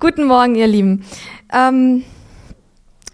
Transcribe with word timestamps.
Guten 0.00 0.26
Morgen, 0.26 0.54
ihr 0.54 0.68
Lieben. 0.68 1.04
Ähm, 1.52 2.04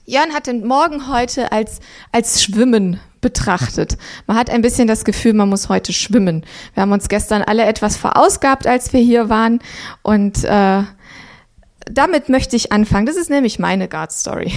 Jörn 0.04 0.34
hat 0.34 0.48
den 0.48 0.66
Morgen 0.66 1.10
heute 1.10 1.50
als, 1.50 1.80
als 2.12 2.42
Schwimmen 2.42 3.00
betrachtet. 3.22 3.96
Man 4.26 4.36
hat 4.36 4.50
ein 4.50 4.60
bisschen 4.60 4.86
das 4.86 5.06
Gefühl, 5.06 5.32
man 5.32 5.48
muss 5.48 5.70
heute 5.70 5.94
schwimmen. 5.94 6.44
Wir 6.74 6.82
haben 6.82 6.92
uns 6.92 7.08
gestern 7.08 7.40
alle 7.40 7.64
etwas 7.64 7.96
verausgabt, 7.96 8.66
als 8.66 8.92
wir 8.92 9.00
hier 9.00 9.30
waren. 9.30 9.60
Und 10.02 10.44
äh, 10.44 10.82
damit 11.86 12.28
möchte 12.28 12.54
ich 12.54 12.70
anfangen. 12.70 13.06
Das 13.06 13.16
ist 13.16 13.30
nämlich 13.30 13.58
meine 13.58 13.88
God 13.88 14.12
Story. 14.12 14.52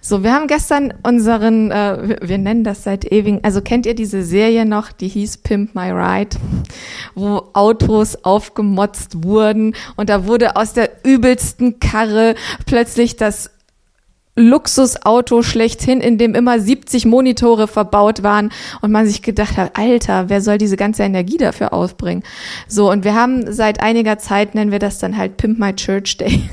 So, 0.00 0.22
wir 0.22 0.32
haben 0.32 0.46
gestern 0.46 0.94
unseren, 1.02 1.70
äh, 1.70 2.18
wir 2.22 2.38
nennen 2.38 2.64
das 2.64 2.84
seit 2.84 3.04
ewigen, 3.10 3.40
also 3.42 3.60
kennt 3.60 3.86
ihr 3.86 3.94
diese 3.94 4.22
Serie 4.22 4.64
noch, 4.64 4.92
die 4.92 5.08
hieß 5.08 5.38
Pimp 5.38 5.74
My 5.74 5.90
Ride, 5.90 6.36
wo 7.14 7.50
Autos 7.52 8.24
aufgemotzt 8.24 9.24
wurden 9.24 9.74
und 9.96 10.08
da 10.08 10.26
wurde 10.26 10.56
aus 10.56 10.72
der 10.72 11.04
übelsten 11.04 11.80
Karre 11.80 12.34
plötzlich 12.66 13.16
das 13.16 13.50
Luxusauto 14.38 15.42
schlechthin, 15.42 16.00
in 16.00 16.16
dem 16.16 16.34
immer 16.34 16.60
70 16.60 17.06
Monitore 17.06 17.66
verbaut 17.66 18.22
waren 18.22 18.50
und 18.80 18.92
man 18.92 19.06
sich 19.06 19.22
gedacht 19.22 19.56
hat, 19.56 19.76
Alter, 19.76 20.28
wer 20.28 20.40
soll 20.40 20.58
diese 20.58 20.76
ganze 20.76 21.02
Energie 21.02 21.38
dafür 21.38 21.72
aufbringen? 21.72 22.22
So, 22.68 22.90
und 22.90 23.04
wir 23.04 23.14
haben 23.14 23.52
seit 23.52 23.82
einiger 23.82 24.18
Zeit, 24.18 24.54
nennen 24.54 24.70
wir 24.70 24.78
das 24.78 24.98
dann 24.98 25.16
halt 25.16 25.36
Pimp 25.36 25.58
My 25.58 25.74
Church 25.74 26.16
Day. 26.16 26.48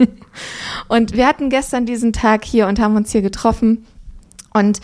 und 0.88 1.14
wir 1.14 1.26
hatten 1.26 1.50
gestern 1.50 1.86
diesen 1.86 2.12
Tag 2.12 2.44
hier 2.44 2.66
und 2.66 2.80
haben 2.80 2.96
uns 2.96 3.12
hier 3.12 3.22
getroffen. 3.22 3.86
Und 4.52 4.80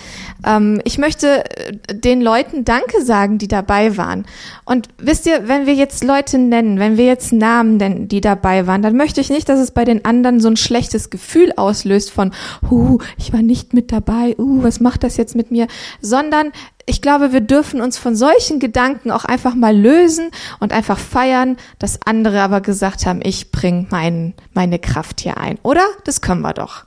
ähm, 0.47 0.80
ich 0.84 0.97
möchte 0.97 1.45
äh, 1.45 1.73
den 1.93 2.23
Leuten 2.23 2.65
Danke 2.65 3.02
sagen, 3.05 3.38
die 3.38 3.48
dabei 3.48 3.97
waren. 3.97 4.24
Und 4.65 4.88
wisst 4.98 5.27
ihr, 5.27 5.48
wenn 5.48 5.66
wir 5.66 5.74
jetzt 5.74 6.05
Leute 6.05 6.38
nennen, 6.38 6.79
wenn 6.79 6.97
wir 6.97 7.07
jetzt 7.07 7.33
Namen 7.33 7.77
nennen, 7.77 8.07
die 8.07 8.21
dabei 8.21 8.66
waren, 8.66 8.83
dann 8.83 8.97
möchte 8.97 9.21
ich 9.21 9.29
nicht, 9.29 9.48
dass 9.48 9.59
es 9.59 9.73
bei 9.73 9.84
den 9.84 10.05
anderen 10.05 10.38
so 10.38 10.48
ein 10.48 10.57
schlechtes 10.57 11.10
Gefühl 11.10 11.52
auslöst 11.57 12.12
von, 12.12 12.33
huh, 12.71 12.98
ich 13.19 13.32
war 13.32 13.43
nicht 13.43 13.74
mit 13.74 13.91
dabei, 13.91 14.37
uh, 14.38 14.63
was 14.63 14.79
macht 14.79 15.02
das 15.02 15.16
jetzt 15.16 15.35
mit 15.35 15.51
mir, 15.51 15.66
sondern 16.01 16.52
ich 16.87 17.02
glaube, 17.02 17.32
wir 17.32 17.40
dürfen 17.40 17.80
uns 17.80 17.98
von 17.98 18.15
solchen 18.15 18.60
Gedanken 18.60 19.10
auch 19.10 19.24
einfach 19.24 19.54
mal 19.54 19.76
lösen 19.76 20.30
und 20.60 20.73
einfach 20.73 20.98
feiern, 20.98 21.56
dass 21.80 22.01
andere 22.06 22.40
aber 22.40 22.60
gesagt 22.60 23.06
haben, 23.06 23.20
ich 23.23 23.51
bring 23.51 23.88
mein, 23.90 24.34
meine 24.54 24.79
Kraft 24.79 25.20
hier 25.20 25.37
ein, 25.37 25.59
oder? 25.64 25.84
Das 26.04 26.20
können 26.20 26.42
wir 26.42 26.54
doch. 26.54 26.84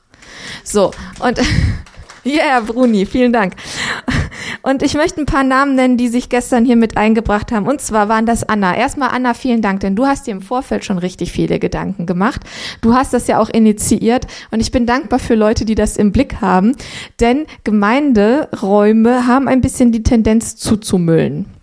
So, 0.64 0.92
und 1.20 1.40
Yeah, 2.30 2.60
Bruni, 2.60 3.08
vielen 3.08 3.34
Dank. 3.34 3.56
Und 4.62 4.84
ich 4.84 4.94
möchte 4.94 5.20
ein 5.20 5.26
paar 5.26 5.44
Namen 5.44 5.74
nennen, 5.74 5.98
die 5.98 6.10
sich 6.10 6.30
gestern 6.30 6.64
hier 6.64 6.76
mit 6.76 6.96
eingebracht 6.96 7.52
haben. 7.52 7.68
Und 7.68 7.82
zwar 7.82 8.08
waren 8.08 8.28
das 8.28 8.48
Anna. 8.48 8.76
Erstmal 8.76 9.10
Anna, 9.10 9.34
vielen 9.34 9.64
Dank, 9.64 9.80
denn 9.80 9.96
du 9.96 10.06
hast 10.06 10.28
dir 10.28 10.32
im 10.32 10.42
Vorfeld 10.42 10.86
schon 10.86 11.00
richtig 11.00 11.32
viele 11.32 11.58
Gedanken 11.58 12.06
gemacht. 12.06 12.42
Du 12.82 12.94
hast 12.94 13.14
das 13.14 13.26
ja 13.26 13.40
auch 13.40 13.50
initiiert 13.50 14.28
und 14.52 14.60
ich 14.60 14.72
bin 14.72 14.86
dankbar 14.86 15.18
für 15.18 15.34
Leute, 15.34 15.66
die 15.66 15.76
das 15.76 15.98
im 15.98 16.12
Blick 16.12 16.40
haben, 16.40 16.76
denn 17.20 17.48
Gemeinderäume 17.64 19.26
haben 19.26 19.48
ein 19.48 19.62
bisschen 19.62 19.92
die 19.92 20.04
Tendenz 20.04 20.56
zuzumüllen. 20.56 21.59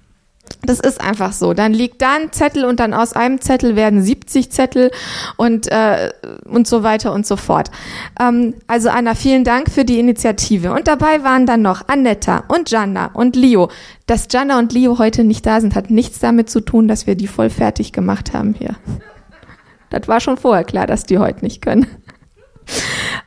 Das 0.67 0.81
ist 0.81 1.01
einfach 1.01 1.33
so. 1.33 1.55
Dann 1.55 1.73
liegt 1.73 2.03
da 2.03 2.17
ein 2.17 2.33
Zettel 2.33 2.65
und 2.65 2.81
dann 2.81 2.93
aus 2.93 3.13
einem 3.13 3.41
Zettel 3.41 3.77
werden 3.77 4.03
70 4.03 4.51
Zettel 4.51 4.91
und, 5.37 5.71
äh, 5.71 6.11
und 6.45 6.67
so 6.67 6.83
weiter 6.83 7.13
und 7.13 7.27
so 7.27 7.37
fort. 7.37 7.71
Ähm, 8.21 8.55
also 8.67 8.89
Anna, 8.89 9.15
vielen 9.15 9.45
Dank 9.45 9.71
für 9.71 9.85
die 9.85 9.99
Initiative. 9.99 10.73
Und 10.73 10.89
dabei 10.89 11.23
waren 11.23 11.47
dann 11.47 11.63
noch 11.63 11.89
Annetta 11.89 12.45
und 12.49 12.71
Janna 12.71 13.11
und 13.15 13.37
Leo. 13.37 13.71
Dass 14.07 14.29
Janna 14.31 14.59
und 14.59 14.73
Leo 14.73 14.99
heute 14.99 15.25
nicht 15.25 15.47
da 15.47 15.61
sind, 15.61 15.75
hat 15.75 15.91
nichts 15.91 16.19
damit 16.19 16.51
zu 16.51 16.61
tun, 16.61 16.89
dass 16.89 17.07
wir 17.07 17.15
die 17.15 17.27
voll 17.27 17.51
fertig 17.51 17.93
gemacht 17.93 18.33
haben 18.33 18.55
hier. 18.55 18.77
Das 19.91 20.09
war 20.09 20.21
schon 20.21 20.37
vorher 20.37 20.65
klar, 20.65 20.87
dass 20.87 21.05
die 21.05 21.19
heute 21.19 21.45
nicht 21.45 21.63
können. 21.63 21.87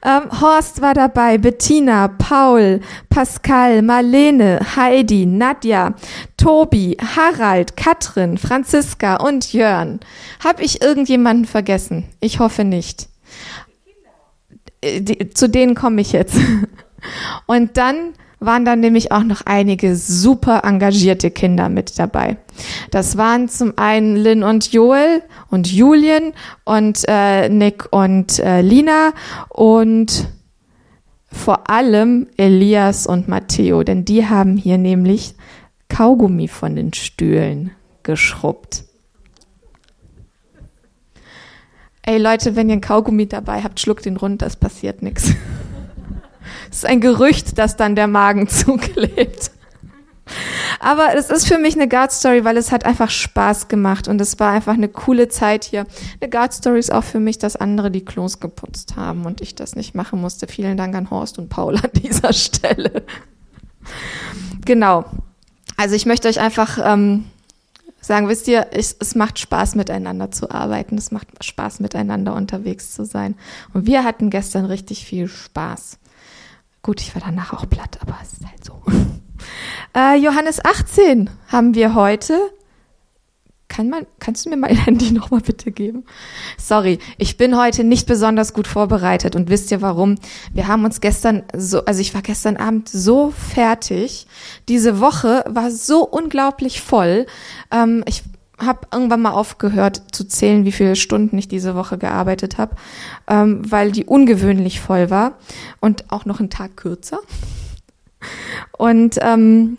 Ähm, 0.01 0.41
Horst 0.41 0.81
war 0.81 0.93
dabei, 0.93 1.37
Bettina, 1.37 2.07
Paul, 2.07 2.79
Pascal, 3.09 3.81
Marlene, 3.81 4.59
Heidi, 4.75 5.25
Nadja, 5.25 5.93
Tobi, 6.39 6.95
Harald, 7.15 7.75
Katrin, 7.75 8.37
Franziska 8.37 9.17
und 9.17 9.51
Jörn. 9.51 9.99
Hab 10.41 10.61
ich 10.61 10.81
irgendjemanden 10.81 11.45
vergessen? 11.45 12.05
Ich 12.21 12.39
hoffe 12.39 12.63
nicht. 12.63 13.09
Äh, 14.81 15.01
die, 15.01 15.29
zu 15.31 15.49
denen 15.49 15.75
komme 15.75 15.99
ich 15.99 16.13
jetzt. 16.13 16.37
Und 17.45 17.77
dann 17.77 18.13
waren 18.39 18.63
dann 18.63 18.79
nämlich 18.79 19.11
auch 19.11 19.23
noch 19.23 19.41
einige 19.45 19.97
super 19.97 20.61
engagierte 20.63 21.29
Kinder 21.29 21.67
mit 21.67 21.99
dabei. 21.99 22.37
Das 22.89 23.17
waren 23.17 23.49
zum 23.49 23.77
einen 23.77 24.15
Lynn 24.15 24.43
und 24.43 24.71
Joel 24.71 25.23
und 25.49 25.69
Julien 25.71 26.33
und 26.63 27.03
äh, 27.07 27.49
Nick 27.49 27.91
und 27.91 28.39
äh, 28.39 28.61
Lina 28.61 29.11
und 29.49 30.29
vor 31.31 31.69
allem 31.69 32.27
Elias 32.37 33.07
und 33.07 33.27
Matteo, 33.27 33.83
denn 33.83 34.05
die 34.05 34.25
haben 34.25 34.57
hier 34.57 34.77
nämlich 34.77 35.35
Kaugummi 35.89 36.47
von 36.47 36.75
den 36.75 36.93
Stühlen 36.93 37.71
geschrubbt. 38.03 38.85
Ey 42.03 42.17
Leute, 42.17 42.55
wenn 42.55 42.69
ihr 42.69 42.77
ein 42.77 42.81
Kaugummi 42.81 43.27
dabei 43.27 43.61
habt, 43.61 43.79
schluckt 43.79 44.05
den 44.05 44.17
runter, 44.17 44.47
es 44.47 44.55
passiert 44.55 45.01
nichts. 45.01 45.33
Es 46.71 46.77
ist 46.77 46.85
ein 46.85 47.01
Gerücht, 47.01 47.57
dass 47.57 47.77
dann 47.77 47.95
der 47.95 48.07
Magen 48.07 48.47
zuklebt. 48.47 49.51
Aber 50.79 51.15
es 51.15 51.29
ist 51.29 51.47
für 51.47 51.57
mich 51.57 51.75
eine 51.75 51.87
Guard 51.87 52.11
Story, 52.11 52.43
weil 52.43 52.57
es 52.57 52.71
hat 52.71 52.85
einfach 52.85 53.09
Spaß 53.09 53.67
gemacht 53.67 54.07
und 54.07 54.21
es 54.21 54.39
war 54.39 54.51
einfach 54.51 54.73
eine 54.73 54.87
coole 54.87 55.27
Zeit 55.27 55.63
hier. 55.63 55.85
Eine 56.21 56.29
Guard 56.29 56.53
Story 56.53 56.79
ist 56.79 56.91
auch 56.91 57.03
für 57.03 57.19
mich, 57.19 57.37
dass 57.37 57.55
andere 57.55 57.91
die 57.91 58.05
Klos 58.05 58.39
geputzt 58.39 58.95
haben 58.95 59.25
und 59.25 59.41
ich 59.41 59.55
das 59.55 59.75
nicht 59.75 59.95
machen 59.95 60.21
musste. 60.21 60.47
Vielen 60.47 60.77
Dank 60.77 60.95
an 60.95 61.09
Horst 61.09 61.37
und 61.39 61.49
Paul 61.49 61.75
an 61.75 61.89
dieser 61.93 62.33
Stelle. 62.33 63.03
Genau. 64.65 65.05
Also 65.79 65.95
ich 65.95 66.05
möchte 66.05 66.27
euch 66.27 66.41
einfach 66.41 66.77
ähm, 66.83 67.23
sagen, 68.01 68.27
wisst 68.27 68.49
ihr, 68.49 68.67
ich, 68.73 68.97
es 68.99 69.15
macht 69.15 69.39
Spaß 69.39 69.75
miteinander 69.75 70.29
zu 70.29 70.51
arbeiten. 70.51 70.97
Es 70.97 71.09
macht 71.09 71.41
Spaß 71.41 71.79
miteinander 71.79 72.35
unterwegs 72.35 72.93
zu 72.93 73.05
sein. 73.05 73.35
Und 73.73 73.87
wir 73.87 74.03
hatten 74.03 74.29
gestern 74.29 74.65
richtig 74.65 75.05
viel 75.05 75.29
Spaß. 75.29 75.97
Gut, 76.81 76.99
ich 76.99 77.15
war 77.15 77.21
danach 77.25 77.53
auch 77.53 77.69
platt, 77.69 77.97
aber 78.01 78.17
es 78.21 78.33
ist 78.33 78.45
halt 78.45 78.65
so. 78.65 78.81
Äh, 79.95 80.17
Johannes 80.17 80.63
18 80.63 81.29
haben 81.47 81.73
wir 81.73 81.95
heute. 81.95 82.37
Kann 83.69 83.87
man, 83.89 84.07
kannst 84.19 84.45
du 84.45 84.49
mir 84.49 84.57
mein 84.57 84.75
Handy 84.85 85.11
nochmal 85.11 85.39
bitte 85.41 85.71
geben? 85.71 86.03
Sorry, 86.57 86.99
ich 87.17 87.37
bin 87.37 87.57
heute 87.57 87.85
nicht 87.85 88.07
besonders 88.07 88.51
gut 88.51 88.67
vorbereitet 88.67 89.35
und 89.35 89.49
wisst 89.49 89.71
ihr 89.71 89.81
warum? 89.81 90.15
Wir 90.53 90.67
haben 90.67 90.83
uns 90.83 90.99
gestern 90.99 91.43
so, 91.55 91.85
also 91.85 92.01
ich 92.01 92.13
war 92.13 92.23
gestern 92.23 92.57
Abend 92.57 92.89
so 92.89 93.31
fertig. 93.31 94.27
Diese 94.67 94.99
Woche 94.99 95.45
war 95.47 95.71
so 95.71 96.03
unglaublich 96.03 96.81
voll. 96.81 97.27
Ähm, 97.71 98.03
ich 98.07 98.23
habe 98.57 98.87
irgendwann 98.91 99.21
mal 99.21 99.31
aufgehört 99.31 100.01
zu 100.11 100.27
zählen, 100.27 100.65
wie 100.65 100.71
viele 100.71 100.95
Stunden 100.95 101.37
ich 101.37 101.47
diese 101.47 101.75
Woche 101.75 101.97
gearbeitet 101.97 102.57
habe, 102.57 102.75
ähm, 103.27 103.61
weil 103.71 103.91
die 103.91 104.03
ungewöhnlich 104.03 104.81
voll 104.81 105.09
war 105.09 105.37
und 105.79 106.11
auch 106.11 106.25
noch 106.25 106.39
einen 106.39 106.49
Tag 106.49 106.75
kürzer. 106.75 107.19
Und 108.77 109.17
ähm, 109.21 109.77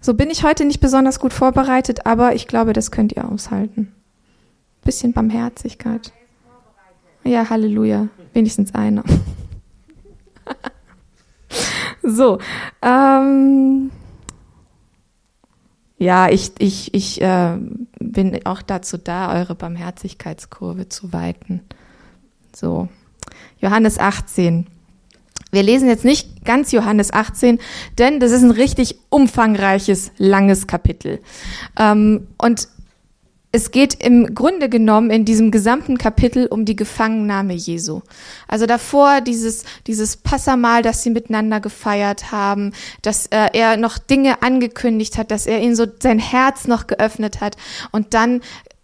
so 0.00 0.14
bin 0.14 0.30
ich 0.30 0.44
heute 0.44 0.64
nicht 0.64 0.80
besonders 0.80 1.20
gut 1.20 1.32
vorbereitet, 1.32 2.06
aber 2.06 2.34
ich 2.34 2.46
glaube, 2.46 2.72
das 2.72 2.90
könnt 2.90 3.12
ihr 3.12 3.28
aushalten. 3.28 3.92
Bisschen 4.84 5.12
Barmherzigkeit. 5.12 6.12
Ja, 7.24 7.50
Halleluja. 7.50 8.08
Wenigstens 8.32 8.74
einer. 8.74 9.04
so. 12.02 12.38
Ähm, 12.80 13.90
ja, 15.98 16.28
ich, 16.28 16.52
ich, 16.58 16.94
ich 16.94 17.20
äh, 17.20 17.58
bin 17.98 18.46
auch 18.46 18.62
dazu 18.62 18.98
da, 18.98 19.34
eure 19.34 19.56
Barmherzigkeitskurve 19.56 20.88
zu 20.88 21.12
weiten. 21.12 21.62
So, 22.54 22.88
Johannes 23.60 23.98
18. 23.98 24.66
Wir 25.50 25.62
lesen 25.62 25.88
jetzt 25.88 26.04
nicht 26.04 26.44
ganz 26.44 26.72
Johannes 26.72 27.12
18, 27.12 27.58
denn 27.98 28.20
das 28.20 28.32
ist 28.32 28.42
ein 28.42 28.50
richtig 28.50 28.98
umfangreiches, 29.08 30.12
langes 30.18 30.66
Kapitel. 30.66 31.20
Ähm, 31.78 32.26
und 32.36 32.68
es 33.50 33.70
geht 33.70 33.94
im 34.04 34.34
Grunde 34.34 34.68
genommen 34.68 35.10
in 35.10 35.24
diesem 35.24 35.50
gesamten 35.50 35.96
Kapitel 35.96 36.46
um 36.46 36.66
die 36.66 36.76
Gefangennahme 36.76 37.54
Jesu. 37.54 38.02
Also 38.46 38.66
davor 38.66 39.22
dieses, 39.22 39.64
dieses 39.86 40.18
Passamal, 40.18 40.82
das 40.82 41.02
sie 41.02 41.10
miteinander 41.10 41.58
gefeiert 41.60 42.30
haben, 42.30 42.72
dass 43.00 43.26
äh, 43.28 43.48
er 43.54 43.78
noch 43.78 43.96
Dinge 43.96 44.42
angekündigt 44.42 45.16
hat, 45.16 45.30
dass 45.30 45.46
er 45.46 45.60
ihnen 45.60 45.76
so 45.76 45.86
sein 46.02 46.18
Herz 46.18 46.66
noch 46.66 46.86
geöffnet 46.86 47.40
hat. 47.40 47.56
Und 47.90 48.12
dann 48.12 48.42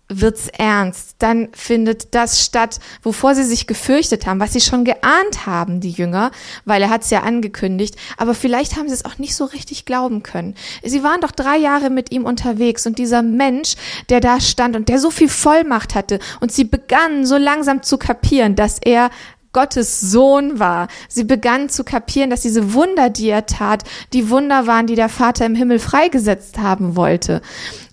wird's 0.09 0.49
ernst. 0.49 1.17
Dann 1.19 1.49
findet 1.53 2.15
das 2.15 2.45
statt, 2.45 2.79
wovor 3.03 3.35
sie 3.35 3.45
sich 3.45 3.67
gefürchtet 3.67 4.27
haben, 4.27 4.41
was 4.41 4.53
sie 4.53 4.61
schon 4.61 4.85
geahnt 4.85 5.47
haben, 5.47 5.81
die 5.81 5.91
Jünger, 5.91 6.31
weil 6.65 6.83
er 6.83 6.91
hat's 6.91 7.11
ja 7.11 7.23
angekündigt. 7.23 7.97
Aber 8.17 8.35
vielleicht 8.35 8.77
haben 8.77 8.89
sie 8.89 8.95
es 8.95 9.05
auch 9.05 9.19
nicht 9.19 9.35
so 9.35 9.45
richtig 9.45 9.85
glauben 9.85 10.23
können. 10.23 10.55
Sie 10.83 11.03
waren 11.03 11.21
doch 11.21 11.31
drei 11.33 11.57
Jahre 11.57 11.91
mit 11.91 12.13
ihm 12.13 12.25
unterwegs 12.25 12.87
und 12.87 12.99
dieser 12.99 13.23
Mensch, 13.23 13.75
der 14.09 14.21
da 14.21 14.41
stand 14.41 14.77
und 14.77 14.89
der 14.89 14.99
so 14.99 15.11
viel 15.11 15.29
Vollmacht 15.29 15.95
hatte 15.95 16.19
und 16.41 16.53
sie 16.53 16.65
begannen 16.65 17.27
so 17.27 17.37
langsam 17.37 17.83
zu 17.83 17.99
kapieren, 17.99 18.57
dass 18.57 18.79
er 18.79 19.11
Gottes 19.55 20.03
Sohn 20.03 20.59
war. 20.59 20.89
Sie 21.09 21.25
begann 21.25 21.71
zu 21.71 21.83
kapieren, 21.83 22.29
dass 22.29 22.43
diese 22.43 22.75
Wunder, 22.75 23.09
die 23.09 23.31
er 23.31 23.47
tat, 23.47 23.85
die 24.13 24.29
Wunder 24.29 24.67
waren, 24.67 24.87
die 24.87 24.97
der 24.97 25.09
Vater 25.09 25.47
im 25.47 25.55
Himmel 25.55 25.79
freigesetzt 25.79 26.59
haben 26.59 26.97
wollte. 26.97 27.41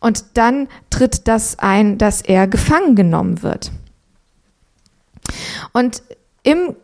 Und 0.02 0.26
dann 0.34 0.68
tritt 0.90 1.30
das 1.30 1.58
ein, 1.60 1.98
dass 1.98 2.22
er 2.22 2.48
gefangen 2.48 2.96
genommen 2.96 3.42
wird. 3.44 3.72
Und 5.72 6.04
im, 6.44 6.76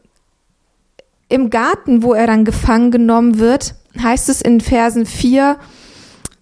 im 1.28 1.50
Garten, 1.50 2.04
wo 2.04 2.14
er 2.14 2.28
dann 2.28 2.46
gefangen 2.46 2.92
genommen 2.92 3.40
wird, 3.40 3.76
heißt 4.02 4.30
es 4.30 4.42
in 4.42 4.62
Versen 4.62 5.06
4 5.06 5.58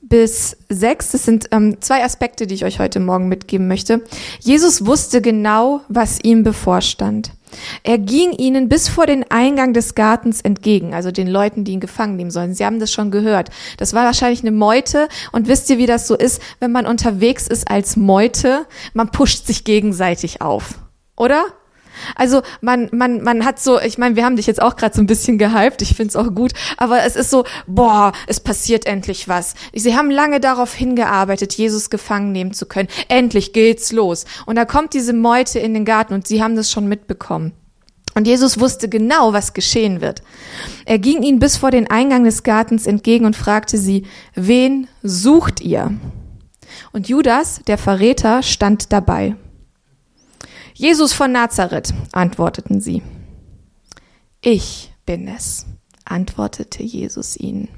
bis 0.01 0.57
6, 0.69 1.11
das 1.11 1.23
sind 1.23 1.47
ähm, 1.51 1.81
zwei 1.81 2.03
Aspekte, 2.03 2.45
die 2.45 2.55
ich 2.55 2.65
euch 2.65 2.79
heute 2.79 2.99
Morgen 2.99 3.27
mitgeben 3.27 3.67
möchte. 3.67 4.03
Jesus 4.39 4.85
wusste 4.85 5.21
genau, 5.21 5.81
was 5.87 6.19
ihm 6.21 6.43
bevorstand. 6.43 7.31
Er 7.83 7.97
ging 7.97 8.31
ihnen 8.31 8.69
bis 8.69 8.89
vor 8.89 9.05
den 9.05 9.29
Eingang 9.29 9.73
des 9.73 9.95
Gartens 9.95 10.41
entgegen, 10.41 10.93
also 10.93 11.11
den 11.11 11.27
Leuten, 11.27 11.63
die 11.63 11.73
ihn 11.73 11.79
gefangen 11.79 12.15
nehmen 12.15 12.31
sollen. 12.31 12.53
Sie 12.53 12.65
haben 12.65 12.79
das 12.79 12.91
schon 12.91 13.11
gehört. 13.11 13.49
Das 13.77 13.93
war 13.93 14.05
wahrscheinlich 14.05 14.41
eine 14.41 14.51
Meute. 14.51 15.07
Und 15.31 15.47
wisst 15.47 15.69
ihr, 15.69 15.77
wie 15.77 15.85
das 15.85 16.07
so 16.07 16.15
ist, 16.15 16.41
wenn 16.59 16.71
man 16.71 16.85
unterwegs 16.85 17.47
ist 17.47 17.69
als 17.69 17.95
Meute? 17.95 18.65
Man 18.93 19.11
pusht 19.11 19.47
sich 19.47 19.63
gegenseitig 19.63 20.41
auf. 20.41 20.75
Oder? 21.15 21.45
Also 22.15 22.41
man, 22.61 22.89
man, 22.91 23.21
man 23.21 23.45
hat 23.45 23.59
so, 23.59 23.79
ich 23.79 23.97
meine, 23.97 24.15
wir 24.15 24.25
haben 24.25 24.35
dich 24.35 24.47
jetzt 24.47 24.61
auch 24.61 24.75
gerade 24.75 24.95
so 24.95 25.01
ein 25.01 25.07
bisschen 25.07 25.37
gehypt, 25.37 25.81
ich 25.81 25.95
find's 25.95 26.15
auch 26.15 26.33
gut, 26.33 26.53
aber 26.77 27.03
es 27.03 27.15
ist 27.15 27.29
so, 27.29 27.45
boah, 27.67 28.11
es 28.27 28.39
passiert 28.39 28.85
endlich 28.85 29.27
was. 29.27 29.55
Sie 29.73 29.95
haben 29.95 30.11
lange 30.11 30.39
darauf 30.39 30.73
hingearbeitet, 30.73 31.53
Jesus 31.53 31.89
gefangen 31.89 32.31
nehmen 32.31 32.53
zu 32.53 32.65
können. 32.65 32.89
Endlich 33.07 33.53
geht's 33.53 33.91
los. 33.91 34.25
Und 34.45 34.55
da 34.55 34.65
kommt 34.65 34.93
diese 34.93 35.13
Meute 35.13 35.59
in 35.59 35.73
den 35.73 35.85
Garten 35.85 36.13
und 36.13 36.27
sie 36.27 36.43
haben 36.43 36.55
das 36.55 36.71
schon 36.71 36.87
mitbekommen. 36.87 37.53
Und 38.15 38.27
Jesus 38.27 38.59
wusste 38.61 38.87
genau, 38.87 39.33
was 39.33 39.53
geschehen 39.53 39.99
wird. 39.99 40.23
Er 40.85 40.99
ging 40.99 41.21
ihnen 41.21 41.39
bis 41.39 41.57
vor 41.57 41.69
den 41.69 41.89
Eingang 41.89 42.23
des 42.23 42.43
Gartens 42.43 42.87
entgegen 42.87 43.25
und 43.25 43.35
fragte 43.35 43.77
sie, 43.77 44.05
wen 44.35 44.87
sucht 45.03 45.59
ihr? 45.59 45.93
Und 46.93 47.09
Judas, 47.09 47.59
der 47.67 47.77
Verräter, 47.77 48.41
stand 48.41 48.93
dabei. 48.93 49.35
Jesus 50.77 51.13
von 51.13 51.31
Nazareth, 51.31 51.93
antworteten 52.11 52.81
sie. 52.81 53.01
Ich 54.41 54.91
bin 55.05 55.25
es, 55.25 55.65
antwortete 56.03 56.83
Jesus 56.83 57.37
ihnen. 57.37 57.69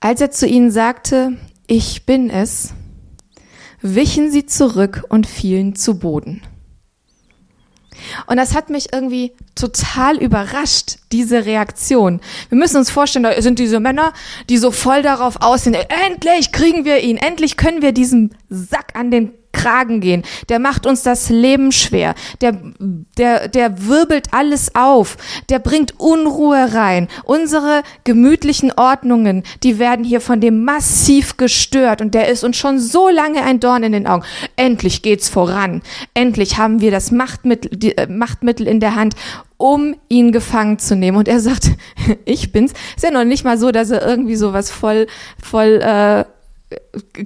Als 0.00 0.20
er 0.20 0.32
zu 0.32 0.48
ihnen 0.48 0.72
sagte, 0.72 1.38
ich 1.68 2.06
bin 2.06 2.28
es, 2.28 2.74
wichen 3.82 4.32
sie 4.32 4.44
zurück 4.44 5.04
und 5.08 5.28
fielen 5.28 5.76
zu 5.76 6.00
Boden. 6.00 6.42
Und 8.26 8.36
das 8.36 8.52
hat 8.52 8.68
mich 8.68 8.92
irgendwie 8.92 9.36
total 9.54 10.16
überrascht, 10.16 10.98
diese 11.12 11.44
Reaktion. 11.44 12.20
Wir 12.48 12.58
müssen 12.58 12.78
uns 12.78 12.90
vorstellen, 12.90 13.22
da 13.22 13.40
sind 13.40 13.60
diese 13.60 13.78
Männer, 13.78 14.12
die 14.50 14.58
so 14.58 14.72
voll 14.72 15.02
darauf 15.02 15.36
aussehen, 15.40 15.76
endlich 16.04 16.50
kriegen 16.50 16.84
wir 16.84 16.98
ihn, 16.98 17.16
endlich 17.16 17.56
können 17.56 17.80
wir 17.80 17.92
diesem 17.92 18.30
Sack 18.48 18.96
an 18.96 19.12
den 19.12 19.32
Kragen 19.52 20.00
gehen. 20.00 20.22
Der 20.48 20.58
macht 20.58 20.86
uns 20.86 21.02
das 21.02 21.28
Leben 21.28 21.72
schwer. 21.72 22.14
Der, 22.40 22.58
der, 23.18 23.48
der 23.48 23.86
wirbelt 23.86 24.28
alles 24.32 24.74
auf. 24.74 25.16
Der 25.48 25.58
bringt 25.58 26.00
Unruhe 26.00 26.74
rein. 26.74 27.08
Unsere 27.24 27.82
gemütlichen 28.04 28.72
Ordnungen, 28.72 29.42
die 29.62 29.78
werden 29.78 30.04
hier 30.04 30.20
von 30.20 30.40
dem 30.40 30.64
massiv 30.64 31.36
gestört 31.36 32.00
und 32.00 32.14
der 32.14 32.28
ist 32.28 32.44
uns 32.44 32.56
schon 32.56 32.78
so 32.78 33.08
lange 33.08 33.42
ein 33.42 33.60
Dorn 33.60 33.82
in 33.82 33.92
den 33.92 34.06
Augen. 34.06 34.24
Endlich 34.56 35.02
geht's 35.02 35.28
voran. 35.28 35.82
Endlich 36.14 36.58
haben 36.58 36.80
wir 36.80 36.90
das 36.90 37.10
Machtmittel, 37.10 37.70
die, 37.76 37.96
äh, 37.96 38.06
Machtmittel 38.06 38.66
in 38.66 38.80
der 38.80 38.94
Hand, 38.94 39.14
um 39.56 39.94
ihn 40.08 40.32
gefangen 40.32 40.78
zu 40.78 40.96
nehmen. 40.96 41.16
Und 41.16 41.28
er 41.28 41.40
sagt, 41.40 41.70
ich 42.24 42.52
bin's. 42.52 42.72
Ist 42.96 43.04
ja 43.04 43.10
noch 43.10 43.24
nicht 43.24 43.44
mal 43.44 43.58
so, 43.58 43.70
dass 43.70 43.90
er 43.90 44.06
irgendwie 44.06 44.36
so 44.36 44.52
was 44.52 44.70
voll, 44.70 45.06
voll, 45.40 45.80
äh, 45.82 46.24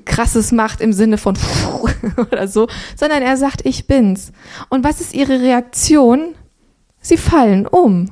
krasses 0.05 0.53
macht 0.53 0.81
im 0.81 0.93
Sinne 0.93 1.19
von 1.19 1.37
oder 2.17 2.49
so, 2.49 2.69
sondern 2.97 3.23
er 3.23 3.37
sagt, 3.37 3.65
ich 3.65 3.87
bin's. 3.87 4.33
Und 4.69 4.85
was 4.85 5.01
ist 5.01 5.15
ihre 5.15 5.41
Reaktion? 5.41 6.35
Sie 7.01 7.17
fallen 7.17 7.67
um. 7.67 8.11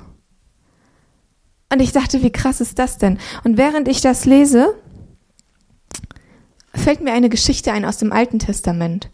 Und 1.73 1.81
ich 1.81 1.93
dachte, 1.93 2.23
wie 2.23 2.31
krass 2.31 2.61
ist 2.61 2.79
das 2.79 2.99
denn? 2.99 3.19
Und 3.43 3.57
während 3.57 3.89
ich 3.89 4.01
das 4.01 4.25
lese, 4.25 4.75
fällt 6.75 7.01
mir 7.01 7.13
eine 7.13 7.29
Geschichte 7.29 7.73
ein 7.73 7.85
aus 7.85 7.99
dem 7.99 8.13
Alten 8.13 8.39
Testament. 8.39 9.11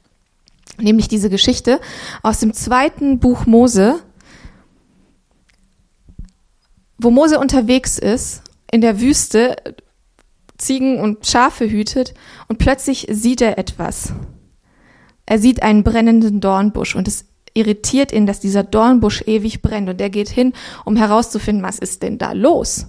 Nämlich 0.79 1.09
diese 1.09 1.31
Geschichte 1.31 1.81
aus 2.23 2.41
dem 2.41 2.53
zweiten 2.53 3.19
Buch 3.19 3.47
Mose, 3.47 4.01
wo 6.99 7.11
Mose 7.11 7.39
unterwegs 7.39 7.99
ist 7.99 8.43
in 8.71 8.81
der 8.81 9.01
Wüste 9.01 9.57
Ziegen 10.61 11.01
und 11.01 11.27
Schafe 11.27 11.69
hütet 11.69 12.15
und 12.49 12.59
plötzlich 12.59 13.07
sieht 13.11 13.41
er 13.41 13.59
etwas. 13.59 14.13
Er 15.27 15.39
sieht 15.39 15.63
einen 15.63 15.85
brennenden 15.85 16.41
Dornbusch 16.41 16.95
und 16.97 17.09
es 17.09 17.27
irritiert 17.55 18.13
ihn, 18.13 18.27
dass 18.27 18.41
dieser 18.41 18.63
Dornbusch 18.63 19.23
ewig 19.27 19.63
brennt 19.63 19.89
und 19.89 20.01
er 20.01 20.11
geht 20.11 20.29
hin, 20.29 20.53
um 20.85 20.97
herauszufinden, 20.97 21.65
was 21.65 21.79
ist 21.79 22.03
denn 22.03 22.19
da 22.19 22.33
los? 22.33 22.87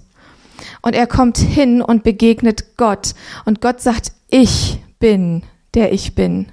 Und 0.81 0.95
er 0.95 1.07
kommt 1.07 1.37
hin 1.37 1.81
und 1.81 2.03
begegnet 2.03 2.77
Gott 2.77 3.13
und 3.45 3.61
Gott 3.61 3.81
sagt, 3.81 4.11
ich 4.29 4.79
bin, 4.99 5.43
der 5.73 5.93
ich 5.93 6.15
bin. 6.15 6.51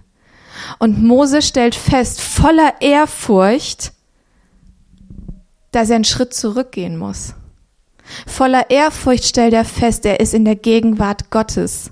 Und 0.79 1.03
Mose 1.03 1.43
stellt 1.43 1.75
fest, 1.75 2.21
voller 2.21 2.81
Ehrfurcht, 2.81 3.93
dass 5.71 5.91
er 5.91 5.97
einen 5.97 6.05
Schritt 6.05 6.35
zurückgehen 6.35 6.97
muss. 6.97 7.35
Voller 8.27 8.71
Ehrfurcht 8.71 9.25
stellt 9.25 9.53
er 9.53 9.65
fest, 9.65 10.05
er 10.07 10.21
ist 10.21 10.35
in 10.35 10.45
der 10.45 10.57
Gegenwart 10.57 11.31
Gottes. 11.31 11.91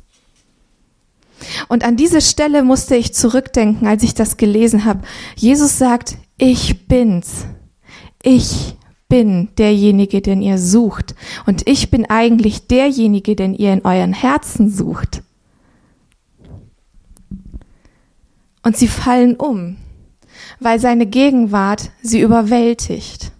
Und 1.68 1.84
an 1.84 1.96
diese 1.96 2.20
Stelle 2.20 2.62
musste 2.62 2.96
ich 2.96 3.14
zurückdenken, 3.14 3.86
als 3.86 4.02
ich 4.02 4.14
das 4.14 4.36
gelesen 4.36 4.84
habe. 4.84 5.02
Jesus 5.36 5.78
sagt, 5.78 6.16
ich 6.38 6.86
bin's. 6.86 7.46
Ich 8.22 8.76
bin 9.08 9.50
derjenige, 9.56 10.22
den 10.22 10.42
ihr 10.42 10.58
sucht. 10.58 11.14
Und 11.46 11.68
ich 11.68 11.90
bin 11.90 12.06
eigentlich 12.08 12.66
derjenige, 12.66 13.36
den 13.36 13.54
ihr 13.54 13.72
in 13.72 13.84
euren 13.84 14.12
Herzen 14.12 14.70
sucht. 14.70 15.22
Und 18.62 18.76
sie 18.76 18.88
fallen 18.88 19.36
um, 19.36 19.76
weil 20.58 20.80
seine 20.80 21.06
Gegenwart 21.06 21.90
sie 22.02 22.20
überwältigt 22.20 23.30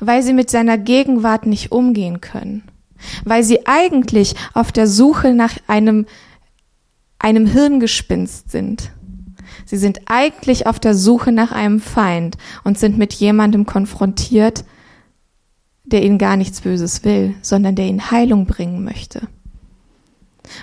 weil 0.00 0.22
sie 0.22 0.32
mit 0.32 0.50
seiner 0.50 0.78
Gegenwart 0.78 1.46
nicht 1.46 1.72
umgehen 1.72 2.20
können, 2.20 2.64
weil 3.24 3.42
sie 3.42 3.66
eigentlich 3.66 4.34
auf 4.54 4.72
der 4.72 4.86
Suche 4.86 5.34
nach 5.34 5.56
einem, 5.66 6.06
einem 7.18 7.46
Hirngespinst 7.46 8.50
sind. 8.50 8.90
Sie 9.64 9.76
sind 9.76 10.00
eigentlich 10.06 10.66
auf 10.66 10.78
der 10.78 10.94
Suche 10.94 11.32
nach 11.32 11.52
einem 11.52 11.80
Feind 11.80 12.36
und 12.64 12.78
sind 12.78 12.98
mit 12.98 13.12
jemandem 13.14 13.66
konfrontiert, 13.66 14.64
der 15.84 16.02
ihnen 16.02 16.18
gar 16.18 16.36
nichts 16.36 16.60
Böses 16.60 17.04
will, 17.04 17.34
sondern 17.42 17.74
der 17.74 17.86
ihnen 17.86 18.10
Heilung 18.10 18.46
bringen 18.46 18.84
möchte. 18.84 19.28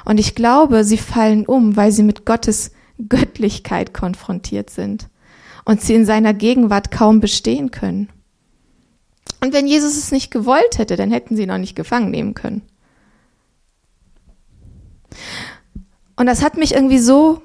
Und 0.05 0.19
ich 0.19 0.35
glaube, 0.35 0.83
sie 0.83 0.97
fallen 0.97 1.45
um, 1.45 1.75
weil 1.75 1.91
sie 1.91 2.03
mit 2.03 2.25
Gottes 2.25 2.71
Göttlichkeit 3.09 3.93
konfrontiert 3.93 4.69
sind 4.69 5.09
und 5.65 5.81
sie 5.81 5.95
in 5.95 6.05
seiner 6.05 6.33
Gegenwart 6.33 6.91
kaum 6.91 7.19
bestehen 7.19 7.71
können. 7.71 8.09
Und 9.43 9.51
wenn 9.51 9.67
Jesus 9.67 9.97
es 9.97 10.13
nicht 10.13 10.31
gewollt 10.31 10.77
hätte, 10.77 10.95
dann 10.95 11.11
hätten 11.11 11.35
sie 11.35 11.43
ihn 11.43 11.51
auch 11.51 11.57
nicht 11.57 11.75
gefangen 11.75 12.11
nehmen 12.11 12.33
können. 12.33 12.61
Und 16.15 16.27
das 16.27 16.41
hat 16.41 16.55
mich 16.55 16.73
irgendwie 16.73 16.99
so, 16.99 17.41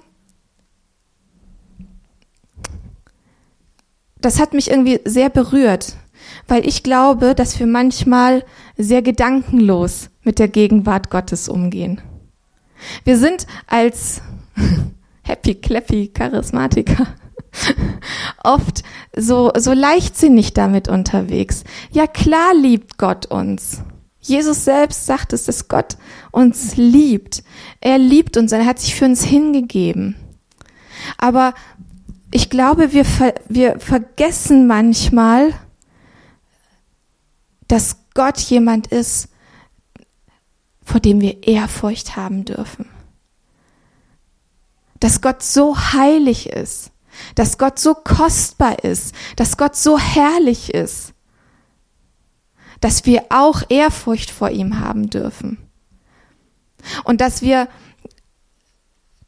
das 4.21 4.39
hat 4.39 4.53
mich 4.53 4.71
irgendwie 4.71 5.01
sehr 5.07 5.29
berührt, 5.29 5.97
weil 6.47 6.65
ich 6.69 6.85
glaube, 6.85 7.35
dass 7.35 7.59
wir 7.59 7.67
manchmal 7.67 8.45
sehr 8.77 9.03
gedankenlos 9.03 10.09
mit 10.23 10.39
der 10.39 10.47
Gegenwart 10.47 11.11
Gottes 11.11 11.49
umgehen. 11.49 12.01
Wir 13.03 13.19
sind 13.19 13.49
als 13.67 14.23
happy, 15.25 15.57
clappy 15.57 16.13
Charismatiker 16.15 17.09
oft 18.45 18.83
so, 19.17 19.53
so 19.57 19.73
leichtsinnig 19.73 20.55
damit 20.55 20.89
unterwegs. 20.89 21.65
Ja, 21.91 22.07
klar 22.07 22.55
liebt 22.55 22.99
Gott 22.99 23.27
uns. 23.27 23.83
Jesus 24.21 24.65
selbst 24.65 25.07
sagt 25.07 25.33
es, 25.33 25.45
dass 25.45 25.69
Gott 25.69 25.97
uns 26.33 26.77
liebt. 26.77 27.43
Er 27.81 27.99
liebt 27.99 28.37
uns, 28.37 28.53
er 28.53 28.67
hat 28.67 28.79
sich 28.79 28.95
für 28.95 29.07
uns 29.07 29.25
hingegeben. 29.25 30.17
Aber 31.17 31.55
ich 32.31 32.51
glaube, 32.51 32.93
wir, 32.93 33.05
ver 33.05 33.35
wir 33.49 33.79
vergessen 33.81 34.67
manchmal, 34.67 35.55
dass 37.69 37.99
Gott 38.15 38.39
jemand 38.39 38.89
ist, 38.89 39.29
vor 40.83 41.01
dem 41.01 41.21
wir 41.21 41.47
Ehrfurcht 41.47 42.17
haben 42.17 42.45
dürfen. 42.45 42.87
Dass 45.01 45.21
Gott 45.21 45.43
so 45.43 45.79
heilig 45.79 46.51
ist, 46.51 46.91
dass 47.35 47.59
Gott 47.59 47.79
so 47.79 47.95
kostbar 47.95 48.85
ist, 48.85 49.15
dass 49.37 49.57
Gott 49.57 49.77
so 49.77 49.99
herrlich 49.99 50.75
ist, 50.75 51.15
dass 52.81 53.07
wir 53.07 53.27
auch 53.31 53.63
Ehrfurcht 53.69 54.31
vor 54.31 54.51
ihm 54.51 54.81
haben 54.81 55.11
dürfen. 55.11 55.59
Und 57.05 57.21
dass 57.21 57.43
wir, 57.43 57.69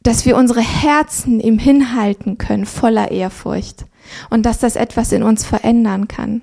dass 0.03 0.25
wir 0.25 0.37
unsere 0.37 0.61
Herzen 0.61 1.39
ihm 1.39 1.59
hinhalten 1.59 2.37
können, 2.37 2.65
voller 2.65 3.11
Ehrfurcht. 3.11 3.85
Und 4.29 4.45
dass 4.45 4.59
das 4.59 4.75
etwas 4.75 5.11
in 5.11 5.23
uns 5.23 5.45
verändern 5.45 6.07
kann. 6.07 6.41